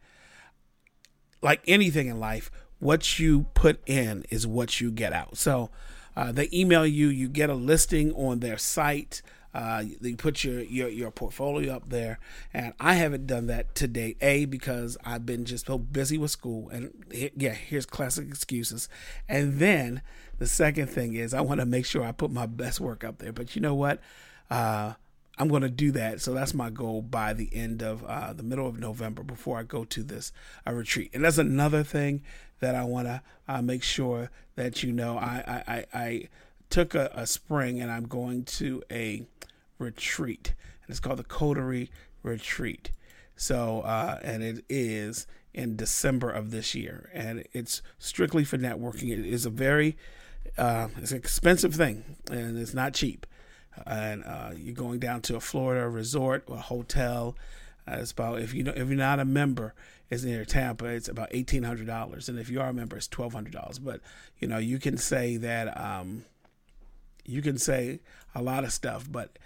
like 1.43 1.61
anything 1.67 2.09
in 2.09 2.21
life, 2.21 2.51
what 2.79 3.19
you 3.19 3.47
put 3.55 3.81
in 3.87 4.25
is 4.31 4.47
what 4.47 4.81
you 4.81 4.91
get 4.91 5.13
out. 5.13 5.37
So 5.37 5.71
uh, 6.17 6.33
they 6.33 6.49
email 6.53 6.87
you, 6.87 7.09
you 7.09 7.29
get 7.29 7.51
a 7.51 7.55
listing 7.55 8.13
on 8.13 8.41
their 8.41 8.59
site. 8.59 9.23
Uh, 9.55 9.85
you 10.01 10.17
put 10.17 10.45
your, 10.45 10.61
your 10.61 10.89
your 10.89 11.11
portfolio 11.11 11.75
up 11.77 11.91
there, 11.91 12.19
and 12.55 12.73
I 12.81 12.95
haven't 12.95 13.27
done 13.27 13.49
that 13.49 13.75
to 13.75 13.87
date. 13.87 14.17
A 14.23 14.47
because 14.47 14.97
I've 15.05 15.27
been 15.27 15.45
just 15.45 15.67
so 15.67 15.77
busy 15.77 16.17
with 16.17 16.31
school, 16.31 16.71
and 16.71 17.05
yeah, 17.37 17.53
here's 17.53 17.85
classic 17.85 18.29
excuses. 18.29 18.89
And 19.29 19.59
then 19.59 20.01
the 20.39 20.47
second 20.47 20.87
thing 20.87 21.15
is 21.15 21.35
I 21.35 21.43
want 21.43 21.61
to 21.61 21.67
make 21.67 21.85
sure 21.85 22.03
I 22.03 22.13
put 22.13 22.31
my 22.31 22.47
best 22.47 22.81
work 22.81 23.05
up 23.05 23.19
there. 23.19 23.33
But 23.33 23.55
you 23.55 23.61
know 23.61 23.75
what? 23.75 24.01
Uh, 24.51 24.95
I'm 25.39 25.49
going 25.49 25.63
to 25.63 25.71
do 25.71 25.93
that. 25.93 26.21
So 26.21 26.35
that's 26.35 26.55
my 26.55 26.71
goal 26.71 27.03
by 27.03 27.33
the 27.33 27.49
end 27.53 27.83
of 27.83 28.05
uh, 28.05 28.33
the 28.33 28.43
middle 28.43 28.67
of 28.67 28.79
November 28.79 29.23
before 29.23 29.59
I 29.59 29.63
go 29.63 29.85
to 29.85 30.03
this 30.03 30.33
uh, 30.67 30.73
retreat. 30.73 31.11
And 31.15 31.25
that's 31.25 31.39
another 31.39 31.83
thing 31.83 32.23
that 32.61 32.75
I 32.75 32.85
want 32.85 33.09
to 33.09 33.23
uh, 33.49 33.63
make 33.63 33.83
sure 33.83 34.31
that 34.57 34.83
you 34.83 34.93
know. 34.93 35.19
I 35.19 35.63
I, 35.67 35.85
I 35.93 36.29
took 36.71 36.95
a, 36.95 37.11
a, 37.15 37.27
spring 37.27 37.81
and 37.81 37.91
I'm 37.91 38.07
going 38.07 38.45
to 38.45 38.83
a 38.91 39.27
retreat, 39.79 40.55
and 40.83 40.91
it's 40.91 41.01
called 41.01 41.19
the 41.19 41.25
Coterie 41.25 41.91
Retreat. 42.23 42.93
So 43.35 43.81
uh, 43.81 44.19
and 44.23 44.43
it 44.43 44.65
is 44.69 45.27
in 45.55 45.77
December 45.77 46.31
of 46.31 46.51
this 46.51 46.75
year, 46.75 47.11
and 47.13 47.45
it's 47.53 47.83
strictly 47.99 48.45
for 48.45 48.59
networking. 48.59 49.11
It 49.11 49.27
is 49.27 49.45
a 49.45 49.51
very 49.51 49.97
uh, 50.57 50.89
it's 50.99 51.11
an 51.11 51.19
expensive 51.19 51.75
thing, 51.75 52.17
and 52.31 52.59
it's 52.59 52.75
not 52.75 52.95
cheap 52.95 53.27
and 53.87 54.25
uh, 54.25 54.51
you're 54.57 54.75
going 54.75 54.99
down 54.99 55.21
to 55.23 55.37
a 55.37 55.41
Florida 55.41 55.89
resort 55.89 56.45
or 56.47 56.57
hotel. 56.59 57.37
Uh, 57.87 57.97
it's 58.01 58.13
about 58.13 58.41
if 58.41 58.55
you 58.55 58.63
know 58.63 58.73
if 58.73 58.89
you're 58.89 58.97
not 58.97 59.19
a 59.19 59.25
member, 59.25 59.75
it's 60.11 60.23
near 60.23 60.45
Tampa. 60.45 60.87
It's 60.87 61.09
about 61.09 61.29
eighteen 61.33 61.65
hundred 61.65 61.87
dollars, 61.87 62.29
and 62.29 62.39
if 62.39 62.49
you 62.49 62.61
are 62.61 62.69
a 62.69 62.73
member, 62.73 62.97
it's 62.97 63.09
twelve 63.09 63.33
hundred 63.33 63.53
dollars. 63.53 63.79
But 63.79 64.01
you 64.39 64.49
know 64.49 64.59
you 64.59 64.79
can 64.79 64.97
say 64.97 65.37
that 65.39 65.77
um, 65.81 66.25
you 67.25 67.43
can 67.43 67.59
say 67.59 68.01
a 68.35 68.43
lot 68.43 68.65
of 68.65 68.73
stuff, 68.73 69.11
but 69.11 69.39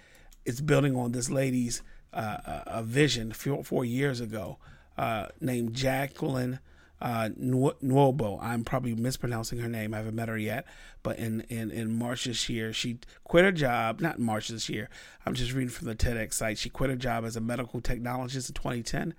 it's 0.45 0.61
building 0.61 0.95
on 0.95 1.11
this 1.11 1.29
lady's 1.29 1.81
uh, 2.13 2.61
a 2.65 2.83
vision 2.83 3.31
four, 3.31 3.63
four 3.63 3.85
years 3.85 4.21
ago, 4.21 4.57
uh, 4.97 5.27
named 5.41 5.73
Jacqueline 5.73 6.59
uh, 6.99 7.29
Nwobu. 7.39 8.39
I'm 8.41 8.63
probably 8.63 8.95
mispronouncing 8.95 9.59
her 9.59 9.69
name. 9.69 9.93
I 9.93 9.97
haven't 9.97 10.15
met 10.15 10.29
her 10.29 10.37
yet. 10.37 10.65
But 11.03 11.19
in, 11.19 11.41
in, 11.41 11.71
in 11.71 11.97
March 11.97 12.25
this 12.25 12.49
year, 12.49 12.73
she 12.73 12.99
quit 13.23 13.45
her 13.45 13.51
job. 13.51 14.01
Not 14.01 14.19
March 14.19 14.47
this 14.47 14.69
year. 14.69 14.89
I'm 15.25 15.33
just 15.33 15.53
reading 15.53 15.69
from 15.69 15.87
the 15.87 15.95
TEDx 15.95 16.33
site. 16.33 16.57
She 16.57 16.69
quit 16.69 16.89
her 16.89 16.95
job 16.95 17.25
as 17.25 17.35
a 17.35 17.41
medical 17.41 17.81
technologist 17.81 18.49
in 18.49 18.55
2010, 18.55 19.13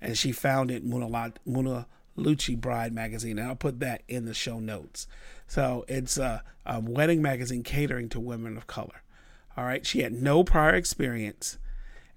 and 0.00 0.18
she 0.18 0.32
founded 0.32 0.84
Muna, 0.84 1.34
Muna 1.48 1.86
Bride 2.60 2.92
magazine. 2.92 3.38
And 3.38 3.48
I'll 3.48 3.56
put 3.56 3.80
that 3.80 4.02
in 4.08 4.26
the 4.26 4.34
show 4.34 4.58
notes. 4.58 5.06
So 5.46 5.84
it's 5.88 6.18
a, 6.18 6.42
a 6.66 6.80
wedding 6.80 7.22
magazine 7.22 7.62
catering 7.62 8.08
to 8.10 8.20
women 8.20 8.56
of 8.56 8.66
color. 8.66 9.02
All 9.56 9.64
right. 9.64 9.86
She 9.86 10.00
had 10.00 10.12
no 10.12 10.44
prior 10.44 10.74
experience, 10.74 11.58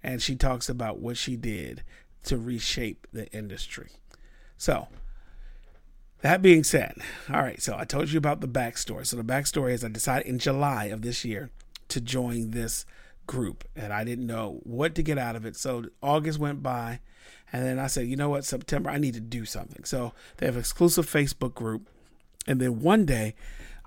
and 0.04 0.22
she 0.22 0.36
talks 0.36 0.70
about 0.70 1.00
what 1.00 1.18
she 1.18 1.36
did 1.36 1.84
to 2.24 2.38
reshape 2.38 3.08
the 3.14 3.32
industry. 3.32 3.90
So 4.58 4.88
that 6.26 6.42
being 6.42 6.64
said, 6.64 6.98
all 7.32 7.44
right, 7.44 7.62
so 7.62 7.78
I 7.78 7.86
told 7.86 8.10
you 8.10 8.18
about 8.18 8.42
the 8.42 8.48
backstory. 8.48 9.06
So 9.06 9.16
the 9.16 9.24
backstory 9.24 9.74
is 9.74 9.84
I 9.84 9.90
decided 9.90 10.26
in 10.26 10.40
July 10.40 10.86
of 10.86 11.04
this 11.04 11.24
year 11.24 11.52
to 11.90 12.02
join 12.02 12.50
this 12.50 12.84
group, 13.28 13.64
and 13.76 13.94
I 13.94 14.04
didn't 14.04 14.26
know 14.26 14.60
what 14.64 14.96
to 14.96 15.04
get 15.04 15.20
out 15.20 15.36
of 15.36 15.46
it. 15.46 15.56
So 15.56 15.86
August 16.02 16.40
went 16.40 16.64
by, 16.64 17.00
and 17.54 17.64
then 17.64 17.78
I 17.78 17.86
said, 17.86 18.08
you 18.08 18.16
know 18.16 18.30
what, 18.30 18.44
September, 18.44 18.90
I 18.90 18.98
need 18.98 19.14
to 19.14 19.20
do 19.20 19.46
something. 19.46 19.84
So 19.84 20.14
they 20.38 20.48
have 20.48 20.58
exclusive 20.58 21.06
Facebook 21.06 21.54
group, 21.54 21.88
and 22.48 22.60
then 22.60 22.82
one 22.82 23.06
day 23.06 23.36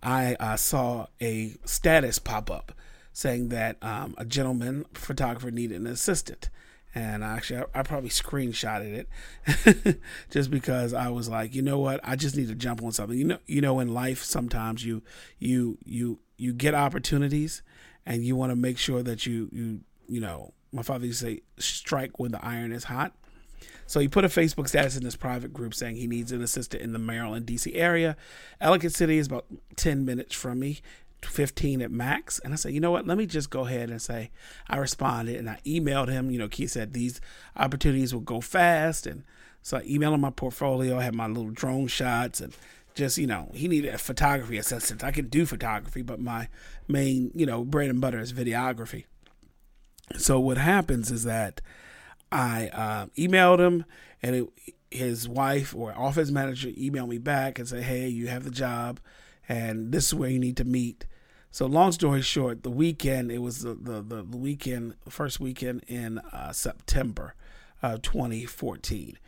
I 0.00 0.36
uh, 0.38 0.54
saw 0.54 1.06
a 1.20 1.56
status 1.64 2.20
pop 2.20 2.52
up 2.52 2.70
saying 3.12 3.48
that 3.48 3.78
um, 3.82 4.14
a 4.16 4.24
gentleman 4.24 4.84
photographer 4.94 5.50
needed 5.50 5.80
an 5.80 5.88
assistant 5.88 6.50
and 6.94 7.22
actually 7.22 7.60
I, 7.60 7.80
I, 7.80 7.82
probably 7.82 8.10
screenshotted 8.10 9.06
it 9.46 10.00
just 10.30 10.50
because 10.50 10.94
I 10.94 11.08
was 11.08 11.28
like, 11.28 11.54
you 11.54 11.62
know 11.62 11.78
what, 11.78 12.00
I 12.02 12.16
just 12.16 12.36
need 12.36 12.48
to 12.48 12.54
jump 12.54 12.82
on 12.82 12.92
something. 12.92 13.18
You 13.18 13.24
know, 13.24 13.38
you 13.46 13.60
know, 13.60 13.80
in 13.80 13.92
life 13.92 14.22
sometimes 14.22 14.84
you 14.84 15.02
you 15.38 15.78
you 15.84 16.18
you 16.36 16.52
get 16.52 16.74
opportunities, 16.74 17.62
and 18.06 18.24
you 18.24 18.36
want 18.36 18.50
to 18.50 18.56
make 18.56 18.78
sure 18.78 19.02
that 19.02 19.26
you 19.26 19.48
you 19.52 19.80
you 20.08 20.20
know. 20.20 20.54
My 20.70 20.82
father 20.82 21.06
used 21.06 21.20
to 21.20 21.26
say, 21.26 21.42
"Strike 21.58 22.18
when 22.18 22.30
the 22.30 22.44
iron 22.44 22.72
is 22.72 22.84
hot." 22.84 23.14
So 23.86 24.00
he 24.00 24.08
put 24.08 24.26
a 24.26 24.28
Facebook 24.28 24.68
status 24.68 24.98
in 24.98 25.04
his 25.04 25.16
private 25.16 25.52
group 25.52 25.72
saying 25.72 25.96
he 25.96 26.06
needs 26.06 26.30
an 26.30 26.42
assistant 26.42 26.82
in 26.82 26.92
the 26.92 26.98
Maryland, 26.98 27.46
D.C. 27.46 27.74
area. 27.74 28.18
Ellicott 28.60 28.92
City 28.92 29.16
is 29.16 29.26
about 29.26 29.46
10 29.76 30.04
minutes 30.04 30.34
from 30.34 30.60
me. 30.60 30.80
15 31.24 31.82
at 31.82 31.90
max. 31.90 32.38
And 32.38 32.52
I 32.52 32.56
said, 32.56 32.72
you 32.72 32.80
know 32.80 32.90
what? 32.90 33.06
Let 33.06 33.18
me 33.18 33.26
just 33.26 33.50
go 33.50 33.66
ahead 33.66 33.90
and 33.90 34.00
say 34.00 34.30
I 34.68 34.76
responded 34.76 35.36
and 35.36 35.50
I 35.50 35.60
emailed 35.66 36.08
him. 36.08 36.30
You 36.30 36.38
know, 36.38 36.48
Keith 36.48 36.70
said 36.70 36.92
these 36.92 37.20
opportunities 37.56 38.14
will 38.14 38.20
go 38.20 38.40
fast. 38.40 39.06
And 39.06 39.24
so 39.62 39.78
I 39.78 39.82
emailed 39.82 40.14
him 40.14 40.20
my 40.20 40.30
portfolio. 40.30 40.98
I 40.98 41.02
had 41.02 41.14
my 41.14 41.26
little 41.26 41.50
drone 41.50 41.88
shots 41.88 42.40
and 42.40 42.54
just, 42.94 43.18
you 43.18 43.26
know, 43.26 43.50
he 43.54 43.68
needed 43.68 43.94
a 43.94 43.98
photography 43.98 44.58
assistant. 44.58 45.04
I 45.04 45.12
can 45.12 45.28
do 45.28 45.46
photography, 45.46 46.02
but 46.02 46.20
my 46.20 46.48
main, 46.88 47.30
you 47.34 47.46
know, 47.46 47.64
bread 47.64 47.90
and 47.90 48.00
butter 48.00 48.18
is 48.18 48.32
videography. 48.32 49.04
So 50.16 50.40
what 50.40 50.56
happens 50.56 51.10
is 51.10 51.24
that 51.24 51.60
I 52.32 52.68
uh, 52.68 53.06
emailed 53.16 53.60
him 53.60 53.84
and 54.22 54.36
it, 54.36 54.48
his 54.90 55.28
wife 55.28 55.74
or 55.74 55.92
office 55.96 56.30
manager 56.30 56.68
emailed 56.68 57.08
me 57.08 57.18
back 57.18 57.58
and 57.58 57.68
said, 57.68 57.84
hey, 57.84 58.08
you 58.08 58.28
have 58.28 58.44
the 58.44 58.50
job 58.50 59.00
and 59.48 59.92
this 59.92 60.06
is 60.06 60.14
where 60.14 60.30
you 60.30 60.38
need 60.38 60.56
to 60.58 60.64
meet. 60.64 61.06
So 61.50 61.66
long 61.66 61.92
story 61.92 62.22
short, 62.22 62.62
the 62.62 62.70
weekend 62.70 63.32
it 63.32 63.38
was 63.38 63.62
the 63.62 63.74
the, 63.74 64.02
the 64.02 64.36
weekend 64.36 64.94
first 65.08 65.40
weekend 65.40 65.84
in 65.88 66.18
uh, 66.18 66.52
September 66.52 67.34
of 67.82 68.02
2014. 68.02 69.18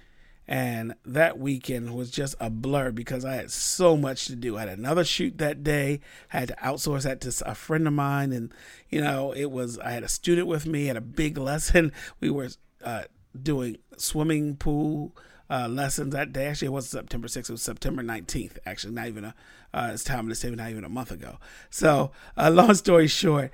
And 0.46 0.94
that 1.04 1.38
weekend 1.38 1.94
was 1.94 2.10
just 2.10 2.34
a 2.40 2.50
blur 2.50 2.90
because 2.90 3.24
I 3.24 3.34
had 3.34 3.52
so 3.52 3.96
much 3.96 4.26
to 4.26 4.34
do. 4.34 4.56
I 4.56 4.60
had 4.60 4.78
another 4.80 5.04
shoot 5.04 5.38
that 5.38 5.62
day. 5.62 6.00
I 6.32 6.38
had 6.40 6.48
to 6.48 6.56
outsource 6.56 7.04
that 7.04 7.20
to 7.20 7.48
a 7.48 7.54
friend 7.54 7.86
of 7.86 7.92
mine, 7.92 8.32
and 8.32 8.52
you 8.88 9.00
know 9.00 9.30
it 9.30 9.52
was. 9.52 9.78
I 9.78 9.92
had 9.92 10.02
a 10.02 10.08
student 10.08 10.48
with 10.48 10.66
me. 10.66 10.86
Had 10.86 10.96
a 10.96 11.00
big 11.00 11.38
lesson. 11.50 11.92
We 12.18 12.30
were 12.30 12.48
uh, 12.84 13.04
doing 13.40 13.76
swimming 13.96 14.56
pool 14.56 15.14
uh, 15.50 15.69
lessons 15.69 16.12
that 16.14 16.33
day. 16.33 16.47
Actually, 16.47 16.66
it 16.66 16.73
wasn't 16.73 17.02
September 17.02 17.28
6th. 17.28 17.37
It 17.37 17.50
was 17.50 17.62
September 17.62 18.02
19th. 18.02 18.59
Actually, 18.64 18.95
not 18.95 19.09
even 19.09 19.25
a 19.25 19.35
uh, 19.73 19.90
it's 19.92 20.04
time 20.04 20.28
to 20.28 20.35
say 20.35 20.50
not 20.50 20.71
even 20.71 20.85
a 20.85 20.88
month 20.88 21.11
ago. 21.11 21.38
So, 21.69 22.11
uh, 22.37 22.50
long 22.54 22.75
story 22.75 23.07
short, 23.07 23.52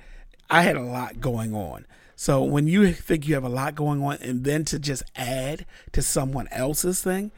I 0.49 0.61
had 0.61 0.75
a 0.75 0.81
lot 0.81 1.19
going 1.19 1.53
on. 1.53 1.85
So 2.15 2.41
when 2.43 2.67
you 2.67 2.93
think 2.93 3.27
you 3.27 3.35
have 3.35 3.43
a 3.43 3.49
lot 3.49 3.75
going 3.75 4.03
on, 4.03 4.17
and 4.21 4.43
then 4.43 4.65
to 4.65 4.79
just 4.79 5.03
add 5.15 5.65
to 5.91 6.01
someone 6.01 6.47
else's 6.51 7.01
thing, 7.03 7.31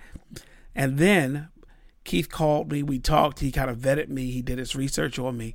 and 0.74 0.98
then 0.98 1.50
Keith 2.06 2.30
called 2.30 2.72
me. 2.72 2.82
We 2.82 2.98
talked. 2.98 3.39
He 3.39 3.51
kind 3.51 3.70
of 3.70 3.78
vetted 3.78 4.08
me. 4.08 4.32
He 4.32 4.42
did 4.42 4.58
his 4.58 4.75
research 4.75 5.20
on 5.20 5.38
me. 5.38 5.54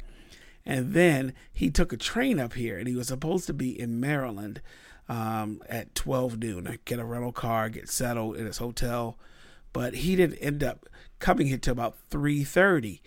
And 0.67 0.93
then 0.95 1.35
he 1.53 1.71
took 1.71 1.93
a 1.93 1.97
train 1.97 2.39
up 2.39 2.53
here, 2.55 2.79
and 2.79 2.87
he 2.87 2.95
was 2.95 3.09
supposed 3.09 3.47
to 3.47 3.55
be 3.55 3.79
in 3.79 4.01
Maryland 4.01 4.61
um, 5.09 5.63
at 5.69 5.95
12 5.95 6.39
noon. 6.39 6.79
Get 6.85 6.99
a 6.99 7.05
rental 7.05 7.33
car, 7.33 7.69
get 7.69 7.89
settled 7.89 8.37
in 8.37 8.47
his 8.47 8.59
hotel, 8.59 9.19
but 9.73 9.95
he 9.95 10.17
didn't 10.17 10.39
end 10.39 10.63
up 10.63 10.87
coming 11.19 11.47
here 11.47 11.59
till 11.59 11.73
about 11.73 11.97
3:30, 12.11 13.01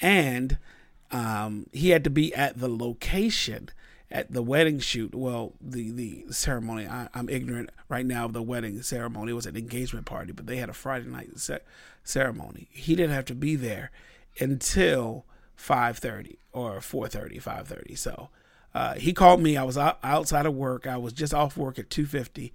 and 0.00 0.58
um, 1.10 1.66
he 1.72 1.90
had 1.90 2.04
to 2.04 2.10
be 2.10 2.34
at 2.34 2.58
the 2.58 2.68
location 2.68 3.70
at 4.10 4.32
the 4.32 4.42
wedding 4.42 4.78
shoot. 4.80 5.14
Well, 5.14 5.52
the 5.60 5.90
the 5.90 6.24
ceremony. 6.30 6.86
I, 6.86 7.08
am 7.14 7.28
ignorant 7.28 7.70
right 7.88 8.06
now 8.06 8.26
of 8.26 8.32
the 8.32 8.42
wedding 8.42 8.82
ceremony. 8.82 9.32
It 9.32 9.34
was 9.34 9.46
an 9.46 9.56
engagement 9.56 10.06
party, 10.06 10.32
but 10.32 10.46
they 10.46 10.56
had 10.56 10.68
a 10.68 10.74
Friday 10.74 11.06
night 11.06 11.38
ce- 11.38 11.62
ceremony. 12.02 12.68
He 12.70 12.94
didn't 12.94 13.14
have 13.14 13.26
to 13.26 13.34
be 13.34 13.56
there 13.56 13.90
until 14.38 15.24
5:30 15.56 16.36
or 16.52 16.80
4:30, 16.80 17.40
5:30. 17.40 17.96
So 17.96 18.30
uh, 18.74 18.94
he 18.94 19.12
called 19.12 19.40
me. 19.40 19.56
I 19.56 19.62
was 19.64 19.76
out, 19.76 19.98
outside 20.02 20.46
of 20.46 20.54
work. 20.54 20.86
I 20.86 20.96
was 20.96 21.12
just 21.12 21.34
off 21.34 21.56
work 21.56 21.78
at 21.78 21.90
2:50. 21.90 22.52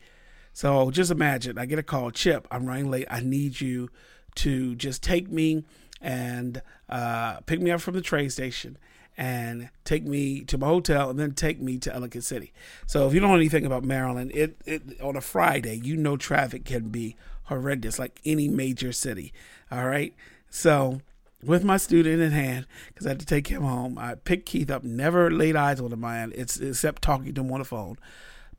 So 0.53 0.89
just 0.89 1.11
imagine, 1.11 1.57
I 1.57 1.65
get 1.65 1.79
a 1.79 1.83
call, 1.83 2.11
Chip. 2.11 2.47
I'm 2.49 2.65
running 2.65 2.89
late. 2.89 3.07
I 3.11 3.19
need 3.19 3.59
you 3.59 3.89
to 4.35 4.75
just 4.75 5.03
take 5.03 5.29
me 5.29 5.65
and 6.01 6.61
uh, 6.87 7.39
pick 7.41 7.59
me 7.59 7.71
up 7.71 7.81
from 7.81 7.95
the 7.95 8.01
train 8.01 8.29
station 8.29 8.77
and 9.17 9.69
take 9.83 10.05
me 10.05 10.41
to 10.41 10.57
my 10.57 10.67
hotel 10.67 11.09
and 11.09 11.19
then 11.19 11.33
take 11.33 11.59
me 11.59 11.77
to 11.79 11.93
Ellicott 11.93 12.23
City. 12.23 12.53
So 12.85 13.07
if 13.07 13.13
you 13.13 13.19
don't 13.19 13.29
know 13.29 13.35
anything 13.35 13.65
about 13.65 13.83
Maryland, 13.83 14.31
it, 14.33 14.57
it 14.65 15.01
on 15.01 15.15
a 15.15 15.21
Friday, 15.21 15.79
you 15.83 15.95
know 15.95 16.17
traffic 16.17 16.65
can 16.65 16.89
be 16.89 17.15
horrendous 17.43 17.97
like 17.97 18.19
any 18.25 18.47
major 18.47 18.91
city. 18.91 19.33
All 19.71 19.87
right. 19.87 20.13
So 20.49 21.01
with 21.45 21.63
my 21.63 21.77
student 21.77 22.21
in 22.21 22.31
hand, 22.31 22.65
because 22.87 23.05
I 23.05 23.09
had 23.09 23.19
to 23.19 23.25
take 23.25 23.47
him 23.47 23.61
home, 23.61 23.97
I 23.97 24.15
picked 24.15 24.47
Keith 24.47 24.69
up, 24.69 24.83
never 24.83 25.31
laid 25.31 25.55
eyes 25.55 25.79
on 25.79 25.91
him, 25.91 26.01
man, 26.01 26.33
it's, 26.35 26.59
except 26.59 27.01
talking 27.01 27.33
to 27.33 27.41
him 27.41 27.51
on 27.51 27.59
the 27.59 27.65
phone. 27.65 27.97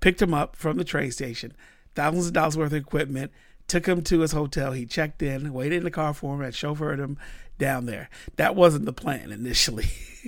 Picked 0.01 0.23
him 0.23 0.35
up 0.35 0.57
from 0.57 0.77
the 0.77 0.85
train 0.85 1.11
station, 1.11 1.55
thousands 1.95 2.27
of 2.27 2.33
dollars 2.33 2.57
worth 2.57 2.73
of 2.73 2.79
equipment, 2.79 3.33
took 3.69 3.87
him 3.87 4.03
to 4.03 4.21
his 4.21 4.33
hotel. 4.33 4.73
He 4.73 4.87
checked 4.87 5.23
in, 5.23 5.53
waited 5.53 5.79
in 5.79 5.85
the 5.85 5.91
car 5.91 6.15
for 6.15 6.35
him, 6.35 6.43
and 6.43 6.53
chauffeured 6.53 6.99
him 6.99 7.19
down 7.59 7.87
there. 7.87 8.09
That 8.37 8.55
wasn't 8.55 8.85
the 8.85 8.93
plan 8.93 9.33
initially. 9.33 9.87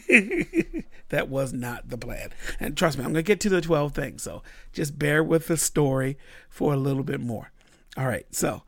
that 1.09 1.29
was 1.29 1.53
not 1.53 1.89
the 1.89 1.99
plan. 1.99 2.31
And 2.59 2.77
trust 2.77 2.99
me, 2.99 3.05
I'm 3.05 3.13
going 3.13 3.25
to 3.25 3.29
get 3.29 3.41
to 3.41 3.49
the 3.49 3.61
12 3.61 3.93
things. 3.93 4.23
So 4.23 4.43
just 4.73 4.99
bear 4.99 5.23
with 5.23 5.49
the 5.49 5.57
story 5.57 6.19
for 6.49 6.73
a 6.73 6.79
little 6.79 7.05
bit 7.05 7.21
more. 7.21 7.53
All 7.97 8.07
right. 8.07 8.27
So 8.35 8.63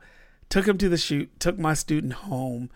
took 0.49 0.67
him 0.67 0.77
to 0.77 0.89
the 0.89 0.97
shoot, 0.97 1.39
took 1.39 1.57
my 1.57 1.73
student 1.73 2.13
home, 2.13 2.69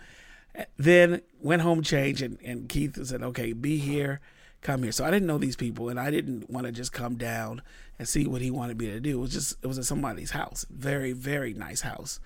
then 0.77 1.21
went 1.41 1.61
home, 1.61 1.81
changed, 1.81 2.21
and, 2.21 2.37
and 2.43 2.69
Keith 2.69 3.03
said, 3.05 3.21
okay, 3.21 3.53
be 3.53 3.77
here, 3.77 4.19
come 4.61 4.83
here. 4.83 4.91
So 4.91 5.05
I 5.05 5.11
didn't 5.11 5.27
know 5.27 5.37
these 5.37 5.55
people, 5.55 5.89
and 5.89 5.99
I 5.99 6.11
didn't 6.11 6.49
want 6.49 6.65
to 6.65 6.71
just 6.71 6.93
come 6.93 7.15
down 7.15 7.61
and 7.97 8.07
see 8.07 8.27
what 8.27 8.41
he 8.41 8.51
wanted 8.51 8.79
me 8.79 8.87
to 8.87 8.99
do. 8.99 9.17
It 9.17 9.21
was 9.21 9.31
just, 9.31 9.57
it 9.61 9.67
was 9.67 9.77
at 9.77 9.85
somebody's 9.85 10.31
house. 10.31 10.65
Very, 10.69 11.13
very 11.13 11.53
nice 11.53 11.81
house 11.81 12.19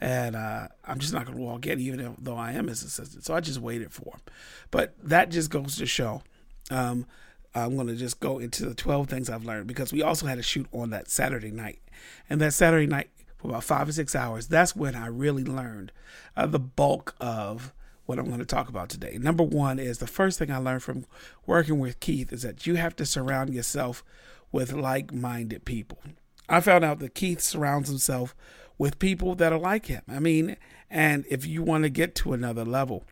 and 0.00 0.36
uh, 0.36 0.68
I'm 0.84 0.98
just 0.98 1.12
not 1.12 1.24
going 1.24 1.38
to 1.38 1.42
walk 1.42 1.66
in, 1.66 1.80
even 1.80 2.16
though 2.18 2.36
I 2.36 2.52
am 2.52 2.66
his 2.66 2.82
assistant. 2.82 3.24
So 3.24 3.34
I 3.34 3.40
just 3.40 3.60
waited 3.60 3.92
for 3.92 4.14
him. 4.14 4.20
But 4.70 4.94
that 5.02 5.30
just 5.30 5.50
goes 5.50 5.76
to 5.76 5.86
show. 5.86 6.22
Um, 6.70 7.06
I'm 7.54 7.76
going 7.76 7.88
to 7.88 7.96
just 7.96 8.20
go 8.20 8.38
into 8.38 8.66
the 8.66 8.74
12 8.74 9.08
things 9.08 9.30
I've 9.30 9.44
learned 9.44 9.66
because 9.66 9.92
we 9.92 10.02
also 10.02 10.26
had 10.26 10.38
a 10.38 10.42
shoot 10.42 10.66
on 10.72 10.90
that 10.90 11.10
Saturday 11.10 11.50
night. 11.50 11.80
And 12.28 12.40
that 12.40 12.52
Saturday 12.52 12.86
night, 12.86 13.08
for 13.38 13.48
about 13.48 13.64
five 13.64 13.88
or 13.88 13.92
six 13.92 14.14
hours, 14.14 14.48
that's 14.48 14.76
when 14.76 14.94
I 14.94 15.06
really 15.06 15.44
learned 15.44 15.92
uh, 16.36 16.46
the 16.46 16.58
bulk 16.58 17.14
of 17.18 17.72
what 18.06 18.18
I'm 18.18 18.26
going 18.26 18.38
to 18.38 18.46
talk 18.46 18.68
about 18.68 18.88
today. 18.88 19.18
Number 19.20 19.42
one 19.42 19.78
is 19.78 19.98
the 19.98 20.06
first 20.06 20.38
thing 20.38 20.50
I 20.50 20.58
learned 20.58 20.82
from 20.82 21.06
working 21.44 21.78
with 21.78 22.00
Keith 22.00 22.32
is 22.32 22.42
that 22.42 22.66
you 22.66 22.76
have 22.76 22.96
to 22.96 23.06
surround 23.06 23.52
yourself 23.52 24.02
with 24.52 24.72
like 24.72 25.12
minded 25.12 25.64
people. 25.64 25.98
I 26.48 26.60
found 26.60 26.84
out 26.84 27.00
that 27.00 27.14
Keith 27.14 27.40
surrounds 27.40 27.88
himself 27.88 28.34
with 28.78 28.98
people 28.98 29.34
that 29.34 29.52
are 29.52 29.58
like 29.58 29.86
him. 29.86 30.02
I 30.08 30.20
mean, 30.20 30.56
and 30.88 31.24
if 31.28 31.44
you 31.44 31.62
want 31.62 31.84
to 31.84 31.90
get 31.90 32.14
to 32.16 32.32
another 32.32 32.64
level, 32.64 33.04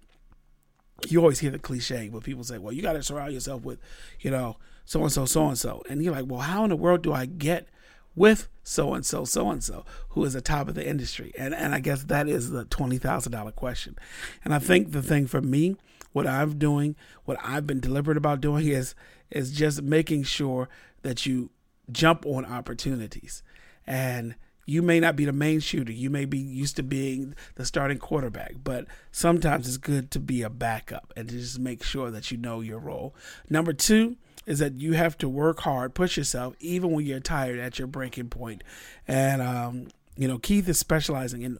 you 1.09 1.19
always 1.21 1.41
hear 1.41 1.51
the 1.51 1.59
cliche 1.59 2.09
where 2.09 2.21
people 2.21 2.45
say, 2.45 2.59
well, 2.59 2.73
you 2.73 2.83
got 2.83 2.93
to 2.93 3.03
surround 3.03 3.33
yourself 3.33 3.65
with, 3.65 3.81
you 4.21 4.31
know, 4.31 4.57
so 4.85 5.03
and 5.03 5.13
so, 5.13 5.25
so 5.27 5.49
and 5.49 5.59
so. 5.59 5.83
And 5.89 6.03
you're 6.03 6.15
like, 6.15 6.27
well, 6.29 6.41
how 6.41 6.65
in 6.65 6.71
the 6.71 6.77
world 6.77 7.03
do 7.03 7.13
I 7.13 7.27
get 7.27 7.69
with 8.15 8.49
so 8.64 8.94
and 8.94 9.04
so, 9.04 9.25
so 9.25 9.50
and 9.50 9.62
so, 9.62 9.85
who 10.11 10.25
is 10.25 10.33
the 10.33 10.40
top 10.40 10.68
of 10.68 10.75
the 10.75 10.87
industry? 10.87 11.33
And 11.38 11.54
and 11.54 11.75
I 11.75 11.80
guess 11.80 12.04
that 12.04 12.28
is 12.28 12.50
the 12.50 12.64
twenty 12.64 12.99
thousand 12.99 13.33
dollar 13.33 13.52
question. 13.52 13.97
And 14.44 14.54
I 14.54 14.59
think 14.59 14.90
the 14.90 15.02
thing 15.02 15.26
for 15.26 15.42
me, 15.42 15.76
what 16.12 16.26
I'm 16.26 16.59
doing, 16.59 16.97
what 17.26 17.38
I've 17.44 17.66
been 17.66 17.80
deliberate 17.80 18.16
about 18.16 18.40
doing 18.40 18.66
is 18.66 18.94
is 19.30 19.52
just 19.52 19.83
making 19.83 20.25
sure 20.25 20.68
that 21.02 21.26
you 21.26 21.50
jump 21.92 22.25
on 22.25 22.47
opportunities. 22.47 23.42
And 23.87 24.35
you 24.66 24.80
may 24.80 24.99
not 24.99 25.14
be 25.14 25.26
the 25.26 25.33
main 25.33 25.61
shooter. 25.61 25.92
You 25.92 26.09
may 26.09 26.25
be 26.25 26.38
used 26.38 26.76
to 26.76 26.83
being 26.83 27.35
the 27.56 27.66
starting 27.66 27.99
quarterback, 27.99 28.54
but 28.64 28.87
sometimes 29.12 29.68
it's 29.68 29.76
good 29.76 30.11
to 30.12 30.18
be 30.18 30.40
a 30.40 30.49
backup 30.49 31.12
and 31.16 31.28
to 31.28 31.35
just 31.35 31.59
make 31.59 31.83
sure 31.83 32.11
that 32.11 32.30
you 32.30 32.38
know 32.38 32.62
your 32.62 32.78
role. 32.78 33.14
Number 33.50 33.75
two 33.75 34.16
is 34.47 34.59
that 34.59 34.75
you 34.75 34.93
have 34.93 35.17
to 35.19 35.29
work 35.29 35.61
hard, 35.61 35.95
push 35.95 36.17
yourself, 36.17 36.55
even 36.61 36.91
when 36.91 37.07
you're 37.07 37.21
tired 37.21 37.59
at 37.59 37.79
your 37.79 37.89
breaking 37.89 38.29
point. 38.29 38.63
And, 39.09 39.41
um, 39.41 39.89
you 40.17 40.29
know, 40.29 40.39
Keith 40.39 40.69
is 40.69 40.79
specializing 40.79 41.43
in 41.43 41.59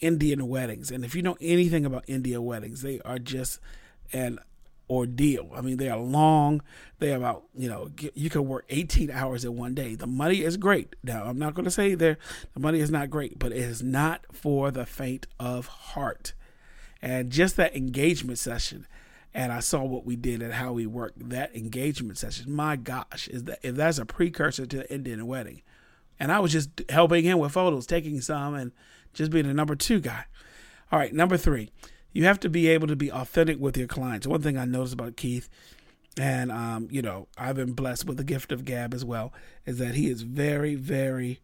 Indian 0.00 0.48
weddings. 0.48 0.90
And 0.90 1.04
if 1.04 1.14
you 1.14 1.22
know 1.22 1.36
anything 1.40 1.86
about 1.86 2.04
Indian 2.06 2.44
weddings, 2.44 2.82
they 2.82 3.00
are 3.00 3.18
just 3.18 3.60
an 4.12 4.38
ordeal. 4.88 5.50
I 5.54 5.60
mean, 5.60 5.78
they 5.78 5.88
are 5.88 5.98
long. 5.98 6.62
They 6.98 7.12
are 7.12 7.16
about, 7.16 7.44
you 7.56 7.68
know, 7.68 7.90
you 8.14 8.30
can 8.30 8.46
work 8.46 8.64
18 8.68 9.10
hours 9.10 9.44
in 9.44 9.56
one 9.56 9.74
day. 9.74 9.94
The 9.94 10.06
money 10.06 10.42
is 10.42 10.56
great. 10.56 10.94
Now, 11.02 11.24
I'm 11.24 11.38
not 11.38 11.54
going 11.54 11.64
to 11.64 11.70
say 11.70 11.94
there 11.94 12.18
the 12.54 12.60
money 12.60 12.80
is 12.80 12.90
not 12.90 13.10
great, 13.10 13.38
but 13.38 13.52
it 13.52 13.58
is 13.58 13.82
not 13.82 14.24
for 14.32 14.70
the 14.70 14.86
faint 14.86 15.26
of 15.40 15.66
heart. 15.66 16.34
And 17.02 17.30
just 17.30 17.56
that 17.56 17.76
engagement 17.76 18.38
session, 18.38 18.86
and 19.36 19.52
I 19.52 19.60
saw 19.60 19.84
what 19.84 20.06
we 20.06 20.16
did 20.16 20.40
and 20.40 20.54
how 20.54 20.72
we 20.72 20.86
worked 20.86 21.28
that 21.28 21.54
engagement 21.54 22.16
session. 22.16 22.50
My 22.50 22.74
gosh, 22.74 23.28
is 23.28 23.44
that 23.44 23.58
if 23.62 23.76
that's 23.76 23.98
a 23.98 24.06
precursor 24.06 24.64
to 24.64 24.78
the 24.78 24.92
Indian 24.92 25.26
wedding, 25.26 25.60
and 26.18 26.32
I 26.32 26.40
was 26.40 26.52
just 26.52 26.70
helping 26.88 27.22
him 27.22 27.38
with 27.38 27.52
photos, 27.52 27.86
taking 27.86 28.22
some, 28.22 28.54
and 28.54 28.72
just 29.12 29.30
being 29.30 29.44
a 29.44 29.52
number 29.52 29.76
two 29.76 30.00
guy. 30.00 30.24
All 30.90 30.98
right, 30.98 31.12
number 31.12 31.36
three 31.36 31.70
you 32.14 32.24
have 32.24 32.40
to 32.40 32.48
be 32.48 32.68
able 32.68 32.86
to 32.86 32.96
be 32.96 33.12
authentic 33.12 33.60
with 33.60 33.76
your 33.76 33.86
clients. 33.86 34.26
One 34.26 34.40
thing 34.40 34.56
I 34.56 34.64
noticed 34.64 34.94
about 34.94 35.18
Keith, 35.18 35.50
and 36.18 36.50
um, 36.50 36.88
you 36.90 37.02
know, 37.02 37.28
I've 37.36 37.56
been 37.56 37.74
blessed 37.74 38.06
with 38.06 38.16
the 38.16 38.24
gift 38.24 38.52
of 38.52 38.64
gab 38.64 38.94
as 38.94 39.04
well, 39.04 39.34
is 39.66 39.76
that 39.80 39.96
he 39.96 40.08
is 40.08 40.22
very, 40.22 40.76
very 40.76 41.40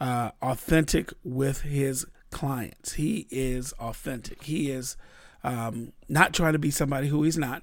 uh, 0.00 0.32
authentic 0.42 1.12
with 1.22 1.60
his 1.60 2.04
clients. 2.32 2.94
He 2.94 3.28
is 3.30 3.72
authentic. 3.74 4.42
He 4.42 4.72
is 4.72 4.96
um, 5.44 5.92
not 6.08 6.34
trying 6.34 6.52
to 6.52 6.58
be 6.58 6.70
somebody 6.70 7.08
who 7.08 7.22
he's 7.22 7.38
not, 7.38 7.62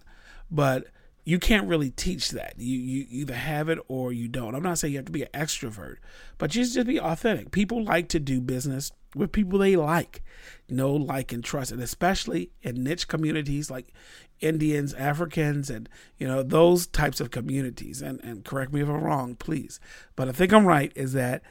but 0.49 0.87
you 1.25 1.39
can't 1.39 1.67
really 1.67 1.89
teach 1.89 2.29
that. 2.31 2.53
You 2.57 2.77
you 2.77 3.05
either 3.09 3.33
have 3.33 3.67
it 3.67 3.79
or 3.87 4.13
you 4.13 4.27
don't. 4.27 4.53
I'm 4.53 4.63
not 4.63 4.77
saying 4.77 4.93
you 4.93 4.99
have 4.99 5.07
to 5.07 5.11
be 5.11 5.23
an 5.23 5.29
extrovert, 5.33 5.97
but 6.37 6.51
just 6.51 6.75
just 6.75 6.87
be 6.87 6.99
authentic. 6.99 7.51
People 7.51 7.83
like 7.83 8.07
to 8.09 8.19
do 8.19 8.39
business 8.39 8.91
with 9.15 9.31
people 9.31 9.57
they 9.59 9.75
like, 9.75 10.21
know, 10.69 10.93
like, 10.93 11.31
and 11.31 11.43
trust, 11.43 11.71
and 11.71 11.81
especially 11.81 12.51
in 12.61 12.83
niche 12.83 13.07
communities 13.07 13.71
like 13.71 13.93
Indians, 14.39 14.93
Africans, 14.93 15.69
and 15.69 15.89
you 16.17 16.27
know 16.27 16.43
those 16.43 16.85
types 16.85 17.19
of 17.19 17.31
communities. 17.31 18.03
And 18.03 18.23
and 18.23 18.45
correct 18.45 18.71
me 18.71 18.81
if 18.81 18.87
I'm 18.87 19.03
wrong, 19.03 19.35
please, 19.35 19.79
but 20.15 20.29
I 20.29 20.31
think 20.31 20.53
I'm 20.53 20.67
right. 20.67 20.91
Is 20.95 21.13
that 21.13 21.41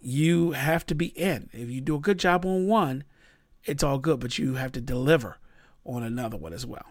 you 0.00 0.52
have 0.52 0.84
to 0.86 0.94
be 0.94 1.06
in. 1.06 1.50
If 1.52 1.70
you 1.70 1.80
do 1.80 1.94
a 1.94 2.00
good 2.00 2.18
job 2.18 2.44
on 2.44 2.66
one, 2.66 3.04
it's 3.64 3.84
all 3.84 3.98
good, 3.98 4.18
but 4.18 4.38
you 4.38 4.54
have 4.54 4.72
to 4.72 4.80
deliver 4.80 5.38
on 5.84 6.02
another 6.02 6.36
one 6.36 6.52
as 6.52 6.66
well. 6.66 6.86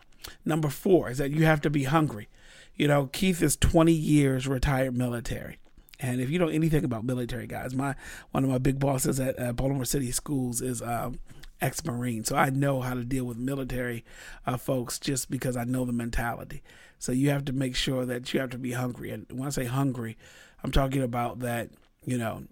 Number 0.45 0.69
four 0.69 1.09
is 1.09 1.17
that 1.17 1.31
you 1.31 1.45
have 1.45 1.61
to 1.61 1.69
be 1.69 1.83
hungry. 1.83 2.29
You 2.75 2.87
know, 2.87 3.07
Keith 3.07 3.41
is 3.41 3.55
20 3.55 3.91
years 3.91 4.47
retired 4.47 4.97
military. 4.97 5.57
And 5.99 6.19
if 6.19 6.29
you 6.29 6.39
know 6.39 6.47
anything 6.47 6.83
about 6.83 7.05
military 7.05 7.47
guys, 7.47 7.75
my 7.75 7.95
one 8.31 8.43
of 8.43 8.49
my 8.49 8.57
big 8.57 8.79
bosses 8.79 9.19
at 9.19 9.39
uh, 9.39 9.53
Baltimore 9.53 9.85
City 9.85 10.11
Schools 10.11 10.61
is 10.61 10.81
um, 10.81 11.19
ex-marine, 11.61 12.25
so 12.25 12.35
I 12.35 12.49
know 12.49 12.81
how 12.81 12.93
to 12.93 13.05
deal 13.05 13.23
with 13.23 13.37
military 13.37 14.03
uh, 14.45 14.57
folks 14.57 14.99
just 14.99 15.29
because 15.31 15.55
I 15.55 15.63
know 15.63 15.85
the 15.85 15.93
mentality. 15.93 16.61
So 16.99 17.11
you 17.13 17.29
have 17.29 17.45
to 17.45 17.53
make 17.53 17.75
sure 17.75 18.05
that 18.05 18.33
you 18.33 18.39
have 18.41 18.49
to 18.49 18.57
be 18.57 18.73
hungry, 18.73 19.11
and 19.11 19.27
when 19.31 19.47
I 19.47 19.51
say 19.51 19.65
hungry, 19.65 20.17
I'm 20.61 20.71
talking 20.71 21.01
about 21.01 21.39
that 21.39 21.69
you 22.05 22.17
know, 22.17 22.43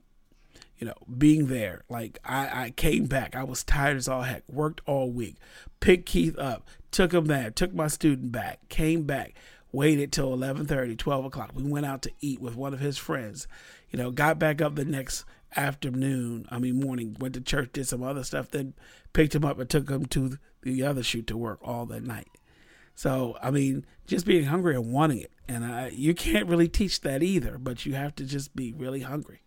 you 0.82 0.88
know, 0.88 0.96
being 1.18 1.48
there. 1.48 1.84
Like 1.88 2.20
I, 2.26 2.66
I 2.66 2.70
came 2.72 3.06
back, 3.06 3.36
I 3.36 3.46
was 3.46 3.64
tired 3.64 3.96
as 3.96 4.10
all 4.10 4.24
heck, 4.24 4.44
worked 4.50 4.82
all 4.86 5.10
week, 5.10 5.38
picked 5.80 6.08
Keith 6.08 6.38
up, 6.38 6.68
took 6.92 7.14
him 7.14 7.26
there, 7.26 7.50
took 7.52 7.74
my 7.74 7.88
student 7.88 8.34
back, 8.34 8.68
came 8.68 9.04
back 9.04 9.36
waited 9.72 10.12
till 10.12 10.36
11:30, 10.36 10.98
12 10.98 11.26
o'clock. 11.26 11.52
We 11.54 11.64
went 11.64 11.86
out 11.86 12.02
to 12.04 12.12
eat 12.20 12.42
with 12.42 12.56
one 12.56 12.74
of 12.74 12.80
his 12.80 12.98
friends. 12.98 13.48
You 13.90 13.98
know, 13.98 14.12
got 14.12 14.40
back 14.40 14.62
up 14.62 14.76
the 14.76 14.86
next 14.86 15.26
afternoon. 15.56 16.46
I 16.50 16.60
mean, 16.60 16.80
morning. 16.80 17.16
Went 17.20 17.34
to 17.36 17.42
church, 17.42 17.72
did 17.74 17.88
some 17.88 18.04
other 18.04 18.24
stuff. 18.24 18.50
Then 18.50 18.74
picked 19.14 19.36
him 19.36 19.46
up 19.46 19.60
and 19.60 19.70
took 19.70 19.90
him 19.90 20.06
to 20.08 20.38
the 20.62 20.84
other 20.84 21.04
shoot 21.04 21.28
to 21.28 21.38
work 21.38 21.60
all 21.64 21.86
that 21.88 22.04
night. 22.04 22.30
So, 22.94 23.38
I 23.42 23.52
mean, 23.52 23.86
just 24.06 24.26
being 24.26 24.46
hungry 24.46 24.76
and 24.76 24.92
wanting 24.92 25.20
it, 25.20 25.32
and 25.48 25.64
uh, 25.64 25.90
you 25.92 26.14
can't 26.14 26.48
really 26.48 26.68
teach 26.68 27.02
that 27.02 27.24
either. 27.24 27.58
But 27.58 27.86
you 27.86 27.96
have 27.96 28.16
to 28.16 28.26
just 28.26 28.56
be 28.56 28.74
really 28.74 29.02
hungry. 29.02 29.41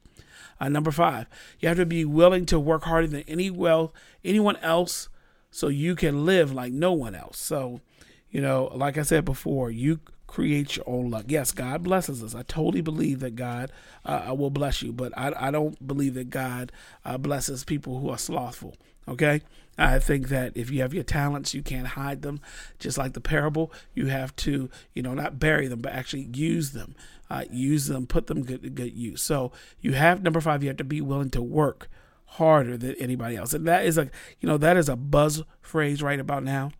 Uh, 0.64 0.68
number 0.70 0.90
five, 0.90 1.26
you 1.60 1.68
have 1.68 1.76
to 1.76 1.84
be 1.84 2.06
willing 2.06 2.46
to 2.46 2.58
work 2.58 2.84
harder 2.84 3.06
than 3.06 3.22
any 3.28 3.50
well 3.50 3.92
anyone 4.24 4.56
else, 4.62 5.10
so 5.50 5.68
you 5.68 5.94
can 5.94 6.24
live 6.24 6.54
like 6.54 6.72
no 6.72 6.90
one 6.92 7.14
else. 7.14 7.36
So, 7.38 7.82
you 8.30 8.40
know, 8.40 8.70
like 8.74 8.96
I 8.96 9.02
said 9.02 9.26
before, 9.26 9.70
you 9.70 10.00
create 10.26 10.76
your 10.76 10.88
own 10.88 11.10
luck. 11.10 11.26
Yes, 11.28 11.52
God 11.52 11.82
blesses 11.82 12.24
us. 12.24 12.34
I 12.34 12.44
totally 12.44 12.80
believe 12.80 13.20
that 13.20 13.36
God 13.36 13.72
uh, 14.06 14.34
will 14.36 14.48
bless 14.48 14.80
you, 14.80 14.90
but 14.90 15.12
I, 15.18 15.34
I 15.36 15.50
don't 15.50 15.86
believe 15.86 16.14
that 16.14 16.30
God 16.30 16.72
uh, 17.04 17.18
blesses 17.18 17.62
people 17.62 18.00
who 18.00 18.08
are 18.08 18.16
slothful. 18.16 18.74
Okay? 19.08 19.42
I 19.76 19.98
think 19.98 20.28
that 20.28 20.52
if 20.56 20.70
you 20.70 20.82
have 20.82 20.94
your 20.94 21.02
talents, 21.02 21.52
you 21.52 21.62
can't 21.62 21.88
hide 21.88 22.22
them. 22.22 22.40
Just 22.78 22.96
like 22.96 23.12
the 23.12 23.20
parable, 23.20 23.72
you 23.92 24.06
have 24.06 24.34
to, 24.36 24.70
you 24.94 25.02
know, 25.02 25.14
not 25.14 25.38
bury 25.40 25.66
them, 25.66 25.80
but 25.80 25.92
actually 25.92 26.28
use 26.32 26.72
them. 26.72 26.94
Uh, 27.28 27.44
use 27.50 27.86
them, 27.88 28.06
put 28.06 28.26
them 28.28 28.42
good, 28.44 28.74
good 28.74 28.92
use. 28.94 29.22
So 29.22 29.50
you 29.80 29.94
have 29.94 30.22
number 30.22 30.40
five. 30.40 30.62
You 30.62 30.68
have 30.68 30.76
to 30.76 30.84
be 30.84 31.00
willing 31.00 31.30
to 31.30 31.42
work 31.42 31.88
harder 32.26 32.76
than 32.76 32.94
anybody 32.96 33.36
else, 33.36 33.54
and 33.54 33.66
that 33.66 33.84
is 33.86 33.96
a, 33.98 34.10
you 34.40 34.48
know, 34.48 34.58
that 34.58 34.76
is 34.76 34.88
a 34.88 34.96
buzz 34.96 35.42
phrase 35.62 36.02
right 36.02 36.20
about 36.20 36.42
now 36.44 36.70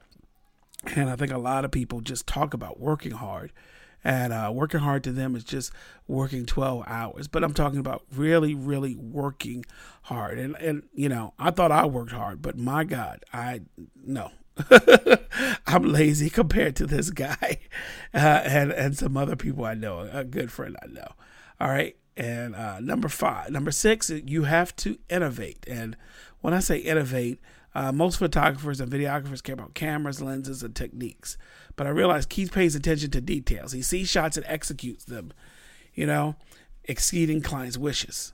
And 0.96 1.08
I 1.08 1.16
think 1.16 1.32
a 1.32 1.38
lot 1.38 1.64
of 1.64 1.70
people 1.70 2.00
just 2.00 2.26
talk 2.26 2.54
about 2.54 2.80
working 2.80 3.12
hard. 3.12 3.52
And 4.04 4.32
uh, 4.34 4.52
working 4.54 4.80
hard 4.80 5.02
to 5.04 5.12
them 5.12 5.34
is 5.34 5.44
just 5.44 5.72
working 6.06 6.44
12 6.44 6.84
hours. 6.86 7.26
But 7.26 7.42
I'm 7.42 7.54
talking 7.54 7.78
about 7.78 8.02
really, 8.14 8.54
really 8.54 8.94
working 8.94 9.64
hard. 10.02 10.38
And, 10.38 10.54
and 10.56 10.82
you 10.92 11.08
know, 11.08 11.32
I 11.38 11.50
thought 11.50 11.72
I 11.72 11.86
worked 11.86 12.12
hard, 12.12 12.42
but 12.42 12.58
my 12.58 12.84
God, 12.84 13.24
I, 13.32 13.62
no, 14.04 14.30
I'm 15.66 15.84
lazy 15.84 16.30
compared 16.30 16.76
to 16.76 16.86
this 16.86 17.10
guy 17.10 17.58
uh, 18.14 18.42
and 18.44 18.70
and 18.70 18.96
some 18.96 19.16
other 19.16 19.36
people 19.36 19.64
I 19.64 19.74
know, 19.74 20.08
a 20.12 20.24
good 20.24 20.52
friend 20.52 20.76
I 20.82 20.86
know. 20.86 21.08
All 21.60 21.68
right, 21.68 21.96
and 22.16 22.54
uh, 22.54 22.80
number 22.80 23.08
five, 23.08 23.50
number 23.50 23.70
six, 23.70 24.10
you 24.10 24.44
have 24.44 24.74
to 24.76 24.98
innovate. 25.08 25.64
And 25.66 25.96
when 26.40 26.54
I 26.54 26.60
say 26.60 26.78
innovate, 26.78 27.40
uh, 27.74 27.90
most 27.92 28.18
photographers 28.18 28.80
and 28.80 28.90
videographers 28.90 29.42
care 29.42 29.54
about 29.54 29.74
cameras, 29.74 30.22
lenses, 30.22 30.62
and 30.62 30.76
techniques. 30.76 31.36
But 31.76 31.86
I 31.86 31.90
realize 31.90 32.26
Keith 32.26 32.52
pays 32.52 32.74
attention 32.74 33.10
to 33.10 33.20
details. 33.20 33.72
He 33.72 33.82
sees 33.82 34.08
shots 34.08 34.36
and 34.36 34.46
executes 34.46 35.04
them. 35.04 35.32
You 35.94 36.06
know, 36.06 36.36
exceeding 36.84 37.40
clients' 37.40 37.78
wishes. 37.78 38.32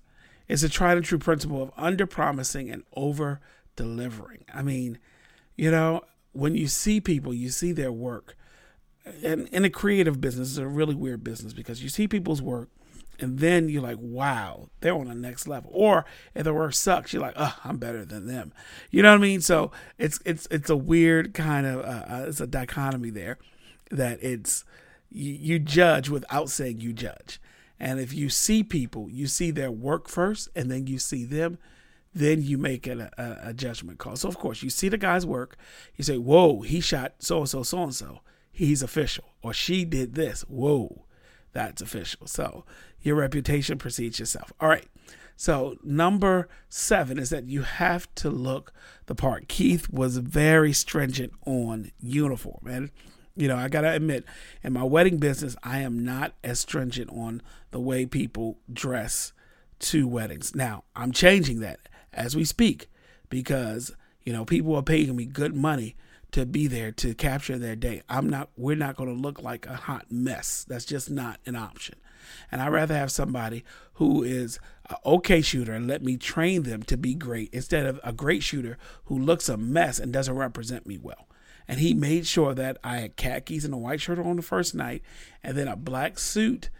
It's 0.48 0.62
a 0.62 0.68
tried 0.68 0.96
and 0.96 1.06
true 1.06 1.18
principle 1.18 1.62
of 1.62 1.70
under 1.76 2.06
promising 2.06 2.70
and 2.70 2.82
over 2.94 3.40
delivering. 3.76 4.44
I 4.52 4.62
mean, 4.62 4.98
you 5.56 5.70
know, 5.70 6.02
when 6.32 6.54
you 6.54 6.66
see 6.66 7.00
people, 7.00 7.32
you 7.32 7.50
see 7.50 7.72
their 7.72 7.92
work. 7.92 8.36
And 9.22 9.48
in 9.48 9.64
a 9.64 9.70
creative 9.70 10.20
business, 10.20 10.50
it's 10.50 10.58
a 10.58 10.66
really 10.66 10.94
weird 10.94 11.24
business 11.24 11.52
because 11.52 11.82
you 11.82 11.88
see 11.88 12.08
people's 12.08 12.42
work 12.42 12.68
and 13.20 13.38
then 13.38 13.68
you're 13.68 13.82
like, 13.82 13.98
wow, 14.00 14.68
they're 14.80 14.94
on 14.94 15.08
the 15.08 15.14
next 15.14 15.46
level. 15.46 15.70
Or 15.72 16.04
if 16.34 16.44
the 16.44 16.54
work 16.54 16.74
sucks, 16.74 17.12
you're 17.12 17.22
like, 17.22 17.34
oh, 17.36 17.56
I'm 17.64 17.78
better 17.78 18.04
than 18.04 18.26
them. 18.26 18.52
You 18.90 19.02
know 19.02 19.10
what 19.10 19.18
I 19.18 19.22
mean? 19.22 19.40
So 19.40 19.70
it's 19.98 20.20
it's 20.24 20.46
it's 20.50 20.70
a 20.70 20.76
weird 20.76 21.34
kind 21.34 21.66
of 21.66 21.80
uh, 21.80 22.14
uh, 22.14 22.24
it's 22.28 22.40
a 22.40 22.46
dichotomy 22.46 23.10
there 23.10 23.38
that 23.90 24.22
it's 24.22 24.64
you, 25.10 25.32
you 25.32 25.58
judge 25.58 26.08
without 26.08 26.50
saying 26.50 26.80
you 26.80 26.92
judge. 26.92 27.40
And 27.78 27.98
if 27.98 28.12
you 28.12 28.28
see 28.28 28.62
people, 28.62 29.08
you 29.10 29.26
see 29.26 29.50
their 29.50 29.70
work 29.70 30.08
first, 30.08 30.48
and 30.54 30.70
then 30.70 30.86
you 30.86 30.98
see 30.98 31.24
them, 31.24 31.58
then 32.14 32.42
you 32.42 32.58
make 32.58 32.86
a, 32.86 33.10
a, 33.16 33.48
a, 33.48 33.54
judgment 33.54 33.98
call. 33.98 34.16
So, 34.16 34.28
of 34.28 34.36
course, 34.36 34.62
you 34.62 34.68
see 34.68 34.90
the 34.90 34.98
guy's 34.98 35.24
work. 35.24 35.56
You 35.96 36.04
say, 36.04 36.18
whoa, 36.18 36.60
he 36.60 36.80
shot 36.80 37.14
so 37.20 37.38
and 37.38 37.48
so, 37.48 37.62
so 37.62 37.84
and 37.84 37.94
so. 37.94 38.20
He's 38.52 38.82
official. 38.82 39.24
Or 39.42 39.54
she 39.54 39.86
did 39.86 40.14
this. 40.14 40.42
Whoa, 40.42 41.06
that's 41.52 41.82
official. 41.82 42.26
So, 42.26 42.64
your 43.00 43.16
reputation 43.16 43.78
precedes 43.78 44.18
yourself. 44.18 44.52
All 44.60 44.68
right. 44.68 44.86
So, 45.36 45.76
number 45.82 46.48
seven 46.68 47.18
is 47.18 47.30
that 47.30 47.46
you 47.46 47.62
have 47.62 48.14
to 48.16 48.30
look 48.30 48.72
the 49.06 49.14
part. 49.14 49.48
Keith 49.48 49.88
was 49.90 50.18
very 50.18 50.72
stringent 50.72 51.32
on 51.46 51.92
uniform. 51.98 52.66
And, 52.68 52.90
you 53.36 53.48
know, 53.48 53.56
I 53.56 53.68
got 53.68 53.80
to 53.82 53.90
admit, 53.90 54.24
in 54.62 54.74
my 54.74 54.84
wedding 54.84 55.18
business, 55.18 55.56
I 55.62 55.78
am 55.78 56.04
not 56.04 56.34
as 56.44 56.60
stringent 56.60 57.10
on 57.10 57.40
the 57.70 57.80
way 57.80 58.04
people 58.04 58.58
dress 58.70 59.32
to 59.80 60.06
weddings. 60.06 60.54
Now, 60.54 60.84
I'm 60.94 61.12
changing 61.12 61.60
that 61.60 61.80
as 62.12 62.36
we 62.36 62.44
speak 62.44 62.88
because 63.28 63.92
you 64.24 64.32
know 64.32 64.44
people 64.44 64.74
are 64.76 64.82
paying 64.82 65.14
me 65.16 65.24
good 65.24 65.54
money 65.54 65.96
to 66.32 66.46
be 66.46 66.66
there 66.66 66.92
to 66.92 67.14
capture 67.14 67.58
their 67.58 67.76
day. 67.76 68.02
I'm 68.08 68.28
not 68.28 68.50
we're 68.56 68.76
not 68.76 68.96
going 68.96 69.14
to 69.14 69.20
look 69.20 69.42
like 69.42 69.66
a 69.66 69.74
hot 69.74 70.06
mess. 70.10 70.64
That's 70.68 70.84
just 70.84 71.10
not 71.10 71.40
an 71.46 71.56
option. 71.56 71.96
And 72.50 72.60
I'd 72.60 72.68
rather 72.68 72.94
have 72.94 73.10
somebody 73.10 73.64
who 73.94 74.22
is 74.22 74.58
an 74.88 74.96
okay 75.04 75.40
shooter 75.40 75.72
and 75.72 75.86
let 75.86 76.02
me 76.02 76.16
train 76.16 76.62
them 76.62 76.82
to 76.84 76.96
be 76.96 77.14
great 77.14 77.50
instead 77.52 77.86
of 77.86 78.00
a 78.04 78.12
great 78.12 78.42
shooter 78.42 78.78
who 79.04 79.18
looks 79.18 79.48
a 79.48 79.56
mess 79.56 79.98
and 79.98 80.12
doesn't 80.12 80.36
represent 80.36 80.86
me 80.86 80.98
well. 80.98 81.28
And 81.66 81.80
he 81.80 81.94
made 81.94 82.26
sure 82.26 82.54
that 82.54 82.78
I 82.82 82.98
had 82.98 83.16
khakis 83.16 83.64
and 83.64 83.74
a 83.74 83.76
white 83.76 84.00
shirt 84.00 84.18
on 84.18 84.36
the 84.36 84.42
first 84.42 84.74
night 84.74 85.02
and 85.42 85.56
then 85.56 85.68
a 85.68 85.76
black 85.76 86.18
suit, 86.18 86.70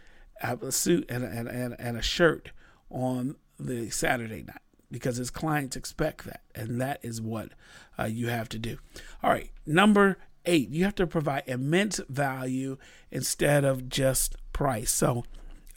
a 0.41 0.71
suit 0.71 1.05
and, 1.09 1.23
and, 1.23 1.47
and, 1.47 1.75
and 1.79 1.97
a 1.97 2.01
shirt 2.01 2.51
on 2.89 3.35
the 3.59 3.89
Saturday 3.89 4.43
night 4.43 4.61
because 4.91 5.17
his 5.17 5.29
clients 5.29 5.75
expect 5.75 6.25
that. 6.25 6.41
And 6.53 6.79
that 6.81 6.99
is 7.01 7.21
what 7.21 7.49
uh, 7.97 8.05
you 8.05 8.27
have 8.27 8.49
to 8.49 8.59
do. 8.59 8.77
All 9.23 9.31
right. 9.31 9.51
Number 9.65 10.17
eight, 10.45 10.69
you 10.69 10.83
have 10.83 10.95
to 10.95 11.07
provide 11.07 11.43
immense 11.47 11.99
value 12.09 12.77
instead 13.09 13.63
of 13.63 13.89
just 13.89 14.35
price. 14.53 14.91
So, 14.91 15.23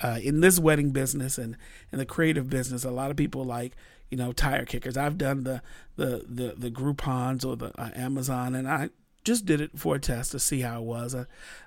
uh, 0.02 0.18
in 0.22 0.40
this 0.40 0.58
wedding 0.58 0.90
business 0.90 1.38
and 1.38 1.56
in 1.92 1.98
the 1.98 2.06
creative 2.06 2.50
business, 2.50 2.84
a 2.84 2.90
lot 2.90 3.10
of 3.10 3.16
people 3.16 3.44
like 3.44 3.74
you 4.10 4.18
know 4.18 4.32
tire 4.32 4.64
kickers. 4.64 4.96
I've 4.96 5.18
done 5.18 5.44
the 5.44 5.62
the 5.96 6.24
the, 6.28 6.54
the 6.56 6.70
Groupons 6.70 7.44
or 7.44 7.56
the 7.56 7.72
uh, 7.80 7.90
Amazon, 7.94 8.54
and 8.54 8.68
I 8.68 8.90
just 9.24 9.46
did 9.46 9.60
it 9.60 9.78
for 9.78 9.96
a 9.96 9.98
test 9.98 10.32
to 10.32 10.38
see 10.38 10.60
how 10.60 10.80
it 10.80 10.84
was. 10.84 11.14
Uh, 11.14 11.24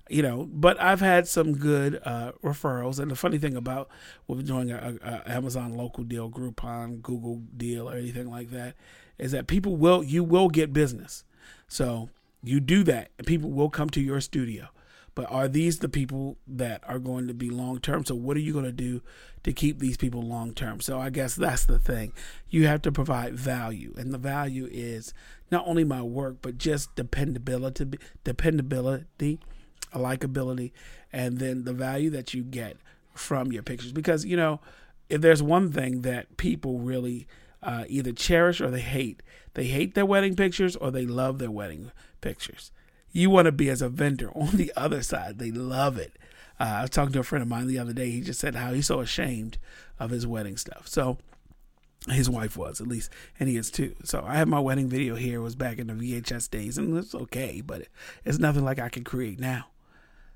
you 0.09 0.21
know, 0.21 0.47
but 0.51 0.79
I've 0.79 1.01
had 1.01 1.27
some 1.27 1.53
good 1.53 1.99
uh, 2.05 2.33
referrals. 2.43 2.99
And 2.99 3.11
the 3.11 3.15
funny 3.15 3.37
thing 3.37 3.55
about 3.55 3.89
doing 4.27 4.71
a, 4.71 4.97
a, 5.03 5.31
Amazon 5.31 5.75
local 5.75 6.03
deal, 6.03 6.29
Groupon, 6.29 7.01
Google 7.01 7.41
deal, 7.55 7.89
or 7.89 7.95
anything 7.95 8.29
like 8.29 8.51
that, 8.51 8.75
is 9.17 9.31
that 9.31 9.47
people 9.47 9.75
will 9.75 10.03
you 10.03 10.23
will 10.23 10.49
get 10.49 10.71
business. 10.71 11.23
So 11.67 12.09
you 12.43 12.59
do 12.59 12.83
that, 12.83 13.11
and 13.17 13.27
people 13.27 13.51
will 13.51 13.69
come 13.69 13.89
to 13.91 14.01
your 14.01 14.21
studio. 14.21 14.69
But 15.17 15.31
are 15.31 15.47
these 15.47 15.79
the 15.79 15.89
people 15.89 16.37
that 16.45 16.83
are 16.87 16.99
going 16.99 17.27
to 17.27 17.33
be 17.33 17.49
long 17.49 17.79
term? 17.79 18.05
So 18.05 18.13
what 18.13 18.37
are 18.37 18.41
you 18.41 18.53
going 18.53 18.65
to 18.65 18.71
do 18.71 19.01
to 19.41 19.51
keep 19.51 19.79
these 19.79 19.97
people 19.97 20.21
long 20.21 20.53
term? 20.53 20.79
So 20.79 20.99
I 20.99 21.09
guess 21.09 21.33
that's 21.33 21.65
the 21.65 21.79
thing. 21.79 22.13
You 22.51 22.67
have 22.67 22.83
to 22.83 22.91
provide 22.91 23.33
value, 23.33 23.95
and 23.97 24.13
the 24.13 24.19
value 24.19 24.69
is 24.71 25.15
not 25.49 25.67
only 25.67 25.83
my 25.83 26.03
work, 26.03 26.35
but 26.43 26.59
just 26.59 26.93
dependability, 26.93 27.97
dependability, 28.23 29.39
likability, 29.91 30.71
and 31.11 31.39
then 31.39 31.63
the 31.63 31.73
value 31.73 32.11
that 32.11 32.35
you 32.35 32.43
get 32.43 32.77
from 33.15 33.51
your 33.51 33.63
pictures. 33.63 33.91
Because 33.91 34.23
you 34.23 34.37
know, 34.37 34.61
if 35.09 35.21
there's 35.21 35.41
one 35.41 35.71
thing 35.71 36.03
that 36.03 36.37
people 36.37 36.77
really 36.77 37.27
uh, 37.63 37.85
either 37.87 38.11
cherish 38.11 38.61
or 38.61 38.69
they 38.69 38.81
hate, 38.81 39.23
they 39.55 39.65
hate 39.65 39.95
their 39.95 40.05
wedding 40.05 40.35
pictures 40.35 40.75
or 40.75 40.91
they 40.91 41.07
love 41.07 41.39
their 41.39 41.49
wedding 41.49 41.91
pictures. 42.21 42.71
You 43.17 43.31
want 43.31 43.47
to 43.47 43.51
be 43.51 43.69
as 43.69 43.81
a 43.81 43.89
vendor 43.89 44.29
on 44.35 44.57
the 44.57 44.71
other 44.75 45.01
side. 45.01 45.39
They 45.39 45.51
love 45.51 45.97
it. 45.97 46.13
Uh, 46.59 46.63
I 46.63 46.81
was 46.81 46.91
talking 46.91 47.13
to 47.13 47.19
a 47.19 47.23
friend 47.23 47.41
of 47.41 47.49
mine 47.49 47.67
the 47.67 47.79
other 47.79 47.93
day. 47.93 48.11
He 48.11 48.21
just 48.21 48.39
said 48.39 48.55
how 48.55 48.73
he's 48.73 48.87
so 48.87 48.99
ashamed 48.99 49.57
of 49.99 50.11
his 50.11 50.27
wedding 50.27 50.57
stuff. 50.57 50.87
So 50.87 51.17
his 52.07 52.29
wife 52.29 52.55
was 52.55 52.79
at 52.79 52.87
least, 52.87 53.11
and 53.39 53.49
he 53.49 53.57
is 53.57 53.71
too. 53.71 53.95
So 54.03 54.23
I 54.25 54.35
have 54.35 54.47
my 54.47 54.59
wedding 54.59 54.87
video 54.87 55.15
here. 55.15 55.39
It 55.39 55.43
was 55.43 55.55
back 55.55 55.79
in 55.79 55.87
the 55.87 55.93
VHS 55.93 56.49
days, 56.49 56.77
and 56.77 56.95
it's 56.95 57.15
okay, 57.15 57.61
but 57.61 57.87
it's 58.23 58.39
nothing 58.39 58.63
like 58.63 58.79
I 58.79 58.89
can 58.89 59.03
create 59.03 59.39
now. 59.39 59.65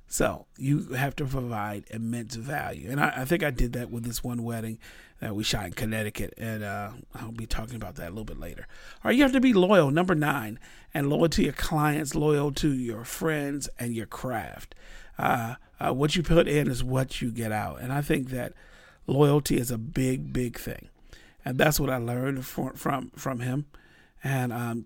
So 0.08 0.48
you 0.58 0.90
have 0.94 1.16
to 1.18 1.26
provide 1.26 1.86
immense 1.90 2.36
value, 2.36 2.90
and 2.90 3.00
I, 3.00 3.14
I 3.18 3.26
think 3.26 3.44
I 3.44 3.52
did 3.52 3.74
that 3.74 3.92
with 3.92 4.04
this 4.04 4.24
one 4.24 4.44
wedding 4.44 4.80
that 5.22 5.34
we 5.36 5.44
shot 5.44 5.68
in 5.68 5.72
Connecticut, 5.72 6.34
and 6.38 6.64
uh, 6.64 6.90
I'll 7.16 7.32
be 7.32 7.46
talking 7.46 7.76
about 7.76 7.96
that 7.96 8.08
a 8.08 8.10
little 8.10 8.26
bit 8.26 8.40
later. 8.40 8.68
All 9.04 9.10
right, 9.10 9.16
you 9.16 9.24
have 9.24 9.32
to 9.32 9.40
be 9.40 9.54
loyal. 9.54 9.90
Number 9.90 10.16
nine, 10.16 10.60
and 10.94 11.10
loyal 11.10 11.30
to 11.30 11.44
your 11.44 11.54
clients, 11.54 12.14
loyal 12.14 12.52
to 12.54 12.74
your 12.74 13.06
friends 13.06 13.70
and 13.80 13.96
your 13.96 14.08
craft. 14.08 14.76
Uh, 15.18 15.56
uh, 15.80 15.94
what 15.94 16.16
you 16.16 16.24
put 16.24 16.48
in 16.50 16.70
is 16.70 16.84
what 16.84 17.22
you 17.22 17.32
get 17.32 17.54
out, 17.54 17.80
and 17.80 17.94
I 17.94 18.02
think 18.02 18.30
that 18.32 18.54
loyalty 19.08 19.58
is 19.58 19.72
a 19.72 19.78
big, 19.78 20.34
big 20.34 20.60
thing 20.60 20.90
and 21.44 21.58
that's 21.58 21.80
what 21.80 21.90
I 21.90 21.98
learned 21.98 22.46
from 22.46 22.74
from 22.74 23.12
from 23.16 23.40
him. 23.40 23.66
And 24.24 24.54
um, 24.54 24.86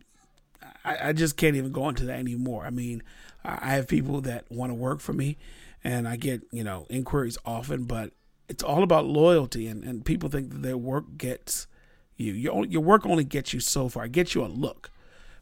I, 0.83 1.09
I 1.09 1.13
just 1.13 1.37
can't 1.37 1.55
even 1.55 1.71
go 1.71 1.89
into 1.89 2.05
that 2.05 2.19
anymore. 2.19 2.65
I 2.65 2.69
mean, 2.69 3.03
I 3.43 3.73
have 3.73 3.87
people 3.87 4.21
that 4.21 4.49
want 4.49 4.69
to 4.69 4.73
work 4.73 5.01
for 5.01 5.13
me, 5.13 5.37
and 5.83 6.07
I 6.07 6.15
get 6.15 6.41
you 6.51 6.63
know 6.63 6.85
inquiries 6.89 7.37
often, 7.45 7.83
but 7.83 8.11
it's 8.47 8.63
all 8.63 8.83
about 8.83 9.05
loyalty, 9.05 9.67
and, 9.67 9.83
and 9.83 10.05
people 10.05 10.29
think 10.29 10.49
that 10.51 10.61
their 10.61 10.77
work 10.77 11.17
gets 11.17 11.67
you. 12.17 12.33
Your 12.33 12.65
your 12.65 12.81
work 12.81 13.05
only 13.05 13.23
gets 13.23 13.53
you 13.53 13.59
so 13.59 13.89
far. 13.89 14.05
It 14.05 14.11
gets 14.11 14.35
you 14.35 14.43
a 14.43 14.47
look, 14.47 14.91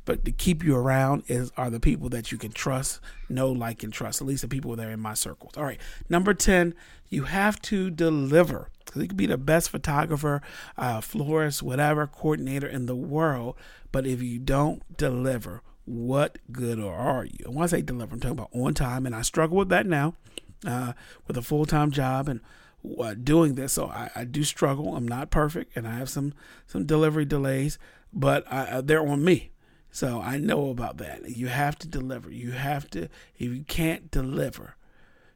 but 0.05 0.25
to 0.25 0.31
keep 0.31 0.63
you 0.63 0.75
around 0.75 1.23
is 1.27 1.51
are 1.57 1.69
the 1.69 1.79
people 1.79 2.09
that 2.09 2.31
you 2.31 2.37
can 2.37 2.51
trust, 2.51 2.99
know, 3.29 3.51
like, 3.51 3.83
and 3.83 3.93
trust. 3.93 4.21
At 4.21 4.27
least 4.27 4.41
the 4.41 4.47
people 4.47 4.75
that 4.75 4.87
are 4.87 4.91
in 4.91 4.99
my 4.99 5.13
circles. 5.13 5.53
All 5.57 5.63
right, 5.63 5.79
number 6.09 6.33
ten, 6.33 6.73
you 7.09 7.23
have 7.23 7.61
to 7.63 7.89
deliver. 7.89 8.69
You 8.95 9.07
could 9.07 9.17
be 9.17 9.25
the 9.25 9.37
best 9.37 9.69
photographer, 9.69 10.41
uh, 10.77 11.01
florist, 11.01 11.63
whatever 11.63 12.05
coordinator 12.05 12.67
in 12.67 12.85
the 12.85 12.95
world, 12.95 13.55
but 13.91 14.05
if 14.05 14.21
you 14.21 14.37
don't 14.37 14.83
deliver, 14.97 15.61
what 15.85 16.37
good 16.51 16.79
are 16.79 17.25
you? 17.25 17.45
And 17.45 17.55
when 17.55 17.63
I 17.63 17.67
say 17.67 17.81
deliver, 17.81 18.13
I'm 18.13 18.19
talking 18.19 18.37
about 18.37 18.49
on 18.53 18.73
time, 18.75 19.05
and 19.05 19.15
I 19.15 19.23
struggle 19.23 19.57
with 19.57 19.69
that 19.69 19.87
now, 19.87 20.15
uh, 20.65 20.93
with 21.27 21.37
a 21.37 21.41
full 21.41 21.65
time 21.65 21.91
job 21.91 22.29
and 22.29 22.39
uh, 22.99 23.13
doing 23.13 23.55
this. 23.55 23.73
So 23.73 23.87
I, 23.87 24.09
I, 24.15 24.23
do 24.25 24.43
struggle. 24.43 24.95
I'm 24.95 25.07
not 25.07 25.29
perfect, 25.29 25.75
and 25.75 25.87
I 25.87 25.95
have 25.95 26.09
some 26.09 26.33
some 26.67 26.85
delivery 26.85 27.25
delays, 27.25 27.77
but 28.11 28.45
I, 28.51 28.63
uh, 28.65 28.81
they're 28.81 29.05
on 29.05 29.23
me. 29.23 29.51
So 29.91 30.21
I 30.21 30.37
know 30.37 30.69
about 30.69 30.97
that. 30.97 31.29
You 31.37 31.47
have 31.47 31.77
to 31.79 31.87
deliver. 31.87 32.31
You 32.31 32.51
have 32.51 32.89
to. 32.91 33.03
If 33.03 33.51
you 33.51 33.63
can't 33.67 34.09
deliver, 34.09 34.75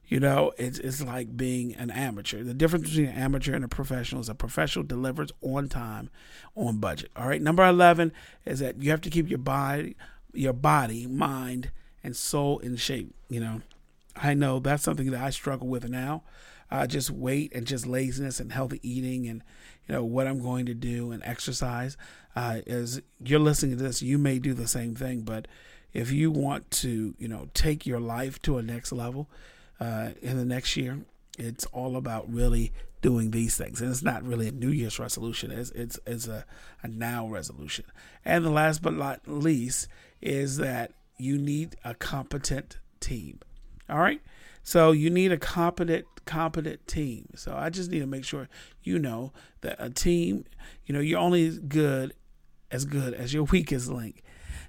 you 0.08 0.20
know, 0.20 0.52
it's 0.58 0.80
it's 0.80 1.02
like 1.02 1.38
being 1.38 1.76
an 1.76 1.92
amateur. 1.92 2.44
The 2.44 2.54
difference 2.54 2.90
between 2.90 3.08
an 3.08 3.18
amateur 3.18 3.54
and 3.54 3.64
a 3.64 3.68
professional 3.68 4.22
is 4.22 4.30
a 4.30 4.36
professional 4.36 4.84
delivers 4.84 5.32
on 5.42 5.70
time, 5.70 6.10
on 6.56 6.78
budget. 6.78 7.12
All 7.16 7.28
right. 7.28 7.42
Number 7.42 7.66
eleven 7.66 8.12
is 8.46 8.60
that 8.60 8.82
you 8.82 8.90
have 8.92 9.02
to 9.02 9.10
keep 9.10 9.30
your 9.30 9.38
body, 9.38 9.96
your 10.34 10.54
body, 10.54 11.08
mind, 11.08 11.72
and 12.04 12.16
soul 12.16 12.60
in 12.60 12.78
shape. 12.78 13.14
You 13.30 13.40
know, 13.40 13.62
I 14.16 14.34
know 14.34 14.60
that's 14.60 14.84
something 14.84 15.12
that 15.12 15.22
I 15.22 15.30
struggle 15.30 15.68
with 15.68 15.88
now. 15.90 16.24
Uh, 16.70 16.86
just 16.86 17.10
weight 17.10 17.52
and 17.56 17.66
just 17.66 17.88
laziness 17.88 18.40
and 18.40 18.52
healthy 18.52 18.80
eating 18.84 19.28
and 19.28 19.42
you 19.88 19.96
know 19.96 20.04
what 20.04 20.28
I'm 20.28 20.42
going 20.42 20.66
to 20.66 20.74
do 20.74 21.12
and 21.12 21.24
exercise. 21.24 21.96
Uh, 22.36 22.62
as 22.68 23.02
you're 23.24 23.40
listening 23.40 23.78
to 23.78 23.84
this, 23.84 24.02
you 24.02 24.18
may 24.18 24.38
do 24.38 24.54
the 24.54 24.68
same 24.68 24.94
thing, 24.94 25.22
but 25.22 25.48
if 25.94 26.12
you 26.12 26.30
want 26.30 26.70
to, 26.70 27.16
you 27.18 27.28
know, 27.28 27.48
take 27.54 27.86
your 27.86 28.00
life 28.00 28.42
to 28.44 28.58
a 28.58 28.62
next 28.62 28.92
level 28.92 29.30
uh, 29.80 30.10
in 30.22 30.38
the 30.38 30.46
next 30.46 30.76
year, 30.76 31.00
it's 31.38 31.66
all 31.68 31.96
about 31.96 32.32
really 32.32 32.72
doing 33.02 33.32
these 33.32 33.56
things. 33.56 33.80
And 33.82 33.90
it's 33.90 34.04
not 34.04 34.24
really 34.24 34.50
a 34.50 34.52
New 34.52 34.70
Year's 34.70 35.00
resolution. 35.00 35.52
It's 35.52 35.72
it's, 35.72 36.00
it's 36.06 36.28
a, 36.28 36.46
a 36.84 36.88
now 36.88 37.28
resolution. 37.28 37.86
And 38.26 38.44
the 38.44 38.50
last 38.50 38.82
but 38.82 38.94
not 38.94 39.22
least 39.28 39.88
is 40.22 40.58
that 40.58 40.92
you 41.18 41.38
need 41.38 41.76
a 41.84 41.94
competent 41.94 42.80
team. 43.00 43.40
All 43.90 44.00
right. 44.00 44.22
So 44.64 44.92
you 44.92 45.10
need 45.10 45.32
a 45.32 45.38
competent 45.38 46.06
competent 46.28 46.86
team. 46.88 47.30
So 47.36 47.56
I 47.56 47.70
just 47.70 47.90
need 47.90 48.00
to 48.00 48.08
make 48.08 48.24
sure 48.24 48.48
you 48.84 49.00
know 49.00 49.34
that 49.62 49.78
a 49.80 49.90
team, 49.90 50.46
you 50.86 50.94
know, 50.94 51.00
you're 51.00 51.20
only 51.20 51.48
as 51.48 51.60
good 51.60 52.14
as 52.70 52.86
good 52.86 53.14
as 53.14 53.34
your 53.34 53.44
weakest 53.52 53.90
link. 53.90 54.22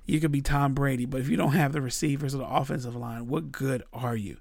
You 0.07 0.21
could 0.21 0.33
be 0.33 0.41
Tom 0.41 0.73
Brady, 0.73 1.05
but 1.05 1.21
if 1.21 1.29
you 1.29 1.37
don't 1.37 1.53
have 1.53 1.73
the 1.73 1.83
receivers 1.83 2.35
or 2.35 2.39
the 2.39 2.49
offensive 2.49 2.97
line, 2.97 3.27
what 3.27 3.53
good 3.53 3.83
are 3.93 4.17
you? 4.17 4.39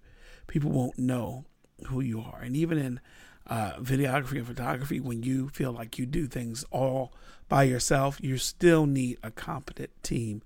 People 0.48 0.72
won't 0.72 0.98
know 0.98 1.44
who 1.88 2.00
you 2.00 2.22
are. 2.22 2.40
And 2.42 2.56
even 2.56 2.78
in 2.78 3.00
uh, 3.48 3.74
videography 3.82 4.38
and 4.38 4.48
photography, 4.48 5.02
when 5.02 5.24
you 5.24 5.50
feel 5.50 5.74
like 5.74 6.00
you 6.00 6.06
do 6.06 6.28
things 6.28 6.64
all 6.72 7.12
by 7.50 7.64
yourself, 7.64 8.18
you 8.22 8.38
still 8.38 8.86
need 8.86 9.18
a 9.24 9.32
competent 9.32 9.92
team 10.04 10.42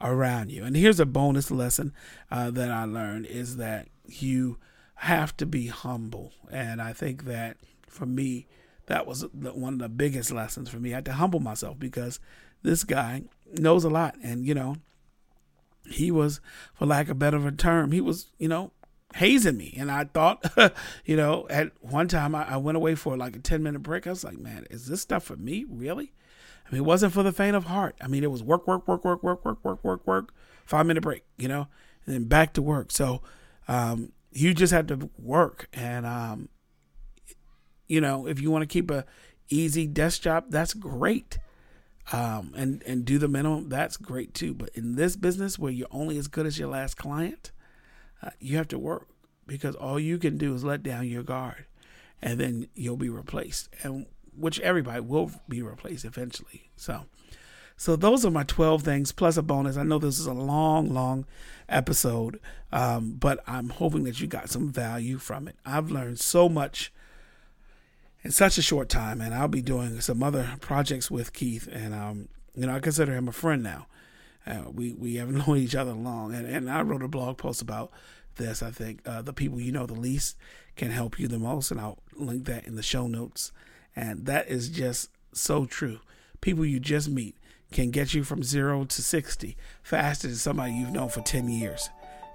around 0.00 0.50
you. 0.50 0.64
And 0.64 0.76
here's 0.76 1.00
a 1.00 1.06
bonus 1.06 1.50
lesson 1.50 1.92
uh, 2.30 2.50
that 2.52 2.70
I 2.70 2.84
learned 2.84 3.26
is 3.26 3.56
that 3.56 3.88
you 4.06 4.56
have 5.00 5.34
to 5.38 5.46
be 5.46 5.68
humble. 5.68 6.32
And 6.50 6.80
I 6.80 6.92
think 6.92 7.24
that 7.24 7.56
for 7.88 8.04
me, 8.04 8.46
that 8.84 9.06
was 9.06 9.24
one 9.32 9.72
of 9.72 9.78
the 9.78 9.88
biggest 9.88 10.30
lessons 10.30 10.68
for 10.68 10.76
me. 10.76 10.92
I 10.92 10.96
had 10.96 11.06
to 11.06 11.14
humble 11.14 11.40
myself 11.40 11.78
because 11.78 12.20
this 12.62 12.84
guy 12.84 13.22
knows 13.58 13.84
a 13.84 13.88
lot. 13.88 14.16
And, 14.22 14.44
you 14.44 14.54
know, 14.54 14.76
he 15.86 16.10
was, 16.10 16.42
for 16.74 16.84
lack 16.84 17.06
of 17.06 17.12
a 17.12 17.14
better 17.14 17.50
term, 17.52 17.92
he 17.92 18.02
was, 18.02 18.30
you 18.38 18.48
know, 18.48 18.72
hazing 19.14 19.56
me. 19.56 19.74
And 19.78 19.90
I 19.90 20.04
thought, 20.04 20.44
you 21.06 21.16
know, 21.16 21.46
at 21.48 21.72
one 21.80 22.06
time 22.06 22.34
I, 22.34 22.52
I, 22.52 22.56
went 22.58 22.76
away 22.76 22.94
for 22.94 23.16
like 23.16 23.34
a 23.34 23.40
10 23.40 23.62
minute 23.62 23.82
break. 23.82 24.06
I 24.06 24.10
was 24.10 24.22
like, 24.22 24.38
man, 24.38 24.66
is 24.70 24.86
this 24.86 25.00
stuff 25.00 25.24
for 25.24 25.36
me? 25.36 25.64
Really? 25.66 26.12
I 26.66 26.72
mean, 26.72 26.82
it 26.82 26.84
wasn't 26.84 27.14
for 27.14 27.22
the 27.22 27.32
faint 27.32 27.56
of 27.56 27.64
heart. 27.64 27.96
I 28.02 28.06
mean, 28.06 28.22
it 28.22 28.30
was 28.30 28.42
work, 28.42 28.66
work, 28.66 28.86
work, 28.86 29.02
work, 29.02 29.22
work, 29.22 29.44
work, 29.46 29.64
work, 29.64 29.82
work, 29.82 30.06
work, 30.06 30.34
five 30.66 30.84
minute 30.84 31.02
break, 31.02 31.24
you 31.38 31.48
know, 31.48 31.68
and 32.04 32.14
then 32.14 32.24
back 32.24 32.52
to 32.52 32.62
work. 32.62 32.92
So, 32.92 33.22
um, 33.66 34.12
you 34.32 34.54
just 34.54 34.72
have 34.72 34.86
to 34.88 35.10
work. 35.18 35.68
And, 35.72 36.06
um, 36.06 36.48
you 37.86 38.00
know, 38.00 38.26
if 38.26 38.40
you 38.40 38.50
want 38.50 38.62
to 38.62 38.72
keep 38.72 38.90
a 38.90 39.04
easy 39.48 39.86
desk 39.86 40.22
job, 40.22 40.46
that's 40.48 40.74
great. 40.74 41.38
Um, 42.12 42.52
and, 42.56 42.82
and 42.84 43.04
do 43.04 43.18
the 43.18 43.28
minimum, 43.28 43.68
that's 43.68 43.96
great 43.96 44.34
too. 44.34 44.54
But 44.54 44.70
in 44.74 44.96
this 44.96 45.16
business 45.16 45.58
where 45.58 45.70
you're 45.70 45.86
only 45.90 46.18
as 46.18 46.28
good 46.28 46.46
as 46.46 46.58
your 46.58 46.68
last 46.68 46.96
client, 46.96 47.52
uh, 48.22 48.30
you 48.40 48.56
have 48.56 48.68
to 48.68 48.78
work 48.78 49.08
because 49.46 49.74
all 49.76 49.98
you 49.98 50.18
can 50.18 50.36
do 50.36 50.54
is 50.54 50.64
let 50.64 50.82
down 50.82 51.06
your 51.06 51.22
guard 51.22 51.66
and 52.22 52.38
then 52.38 52.68
you'll 52.74 52.96
be 52.96 53.08
replaced 53.08 53.68
and 53.82 54.06
which 54.36 54.60
everybody 54.60 55.00
will 55.00 55.30
be 55.48 55.62
replaced 55.62 56.04
eventually 56.04 56.70
so 56.76 57.04
so 57.80 57.96
those 57.96 58.26
are 58.26 58.30
my 58.30 58.42
12 58.42 58.82
things 58.82 59.12
plus 59.12 59.36
a 59.36 59.42
bonus 59.42 59.76
i 59.76 59.82
know 59.82 59.98
this 59.98 60.18
is 60.18 60.26
a 60.26 60.32
long 60.32 60.92
long 60.92 61.24
episode 61.68 62.38
um, 62.72 63.12
but 63.12 63.42
i'm 63.46 63.70
hoping 63.70 64.04
that 64.04 64.20
you 64.20 64.26
got 64.26 64.50
some 64.50 64.70
value 64.70 65.18
from 65.18 65.48
it 65.48 65.56
i've 65.64 65.90
learned 65.90 66.20
so 66.20 66.48
much 66.48 66.92
in 68.22 68.30
such 68.30 68.58
a 68.58 68.62
short 68.62 68.88
time 68.88 69.20
and 69.20 69.34
i'll 69.34 69.48
be 69.48 69.62
doing 69.62 70.00
some 70.00 70.22
other 70.22 70.56
projects 70.60 71.10
with 71.10 71.32
keith 71.32 71.68
and 71.72 71.94
um, 71.94 72.28
you 72.54 72.66
know 72.66 72.74
i 72.74 72.80
consider 72.80 73.14
him 73.14 73.28
a 73.28 73.32
friend 73.32 73.62
now 73.62 73.86
uh, 74.46 74.64
we 74.72 74.92
we 74.92 75.16
haven't 75.16 75.38
known 75.46 75.58
each 75.58 75.74
other 75.74 75.92
long, 75.92 76.34
and 76.34 76.46
and 76.46 76.70
I 76.70 76.82
wrote 76.82 77.02
a 77.02 77.08
blog 77.08 77.38
post 77.38 77.62
about 77.62 77.90
this. 78.36 78.62
I 78.62 78.70
think 78.70 79.06
uh, 79.06 79.22
the 79.22 79.32
people 79.32 79.60
you 79.60 79.72
know 79.72 79.86
the 79.86 79.94
least 79.94 80.36
can 80.76 80.90
help 80.90 81.18
you 81.18 81.28
the 81.28 81.38
most, 81.38 81.70
and 81.70 81.80
I'll 81.80 81.98
link 82.14 82.44
that 82.46 82.66
in 82.66 82.76
the 82.76 82.82
show 82.82 83.06
notes. 83.06 83.52
And 83.96 84.26
that 84.26 84.48
is 84.48 84.68
just 84.68 85.10
so 85.32 85.66
true. 85.66 86.00
People 86.40 86.64
you 86.64 86.80
just 86.80 87.08
meet 87.08 87.36
can 87.70 87.90
get 87.90 88.14
you 88.14 88.24
from 88.24 88.42
zero 88.42 88.84
to 88.84 89.02
sixty 89.02 89.56
faster 89.82 90.28
than 90.28 90.36
somebody 90.36 90.72
you've 90.72 90.92
known 90.92 91.08
for 91.08 91.20
ten 91.22 91.48
years. 91.48 91.88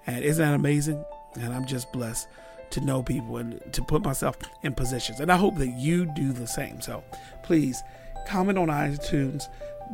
And 0.08 0.24
isn't 0.24 0.44
that 0.44 0.54
amazing? 0.54 1.04
And 1.36 1.54
I'm 1.54 1.66
just 1.66 1.92
blessed 1.92 2.28
to 2.72 2.82
know 2.82 3.04
people 3.04 3.38
and 3.38 3.62
to 3.74 3.82
put 3.84 4.04
myself 4.04 4.38
in 4.64 4.74
positions. 4.74 5.20
And 5.20 5.32
I 5.32 5.38
hope 5.38 5.56
that 5.58 5.68
you 5.68 6.06
do 6.06 6.32
the 6.32 6.48
same. 6.48 6.82
So 6.82 7.04
please 7.44 7.82
comment 8.28 8.58
on 8.58 8.70
iTunes 8.70 9.44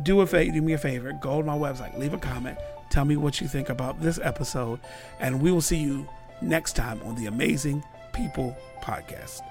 do 0.04 0.21
a 0.21 0.25
do 0.25 0.62
me 0.62 0.73
a 0.73 0.77
favor, 0.77 1.12
go 1.13 1.41
to 1.41 1.45
my 1.45 1.58
website, 1.58 1.97
leave 1.97 2.13
a 2.13 2.17
comment, 2.17 2.58
tell 2.89 3.06
me 3.06 3.17
what 3.17 3.41
you 3.41 3.47
think 3.47 3.69
about 3.69 4.01
this 4.01 4.19
episode, 4.23 4.80
and 5.19 5.41
we 5.41 5.51
will 5.51 5.62
see 5.62 5.77
you 5.77 6.08
next 6.41 6.75
time 6.75 7.01
on 7.04 7.15
the 7.15 7.25
Amazing 7.27 7.84
People 8.13 8.58
Podcast. 8.82 9.41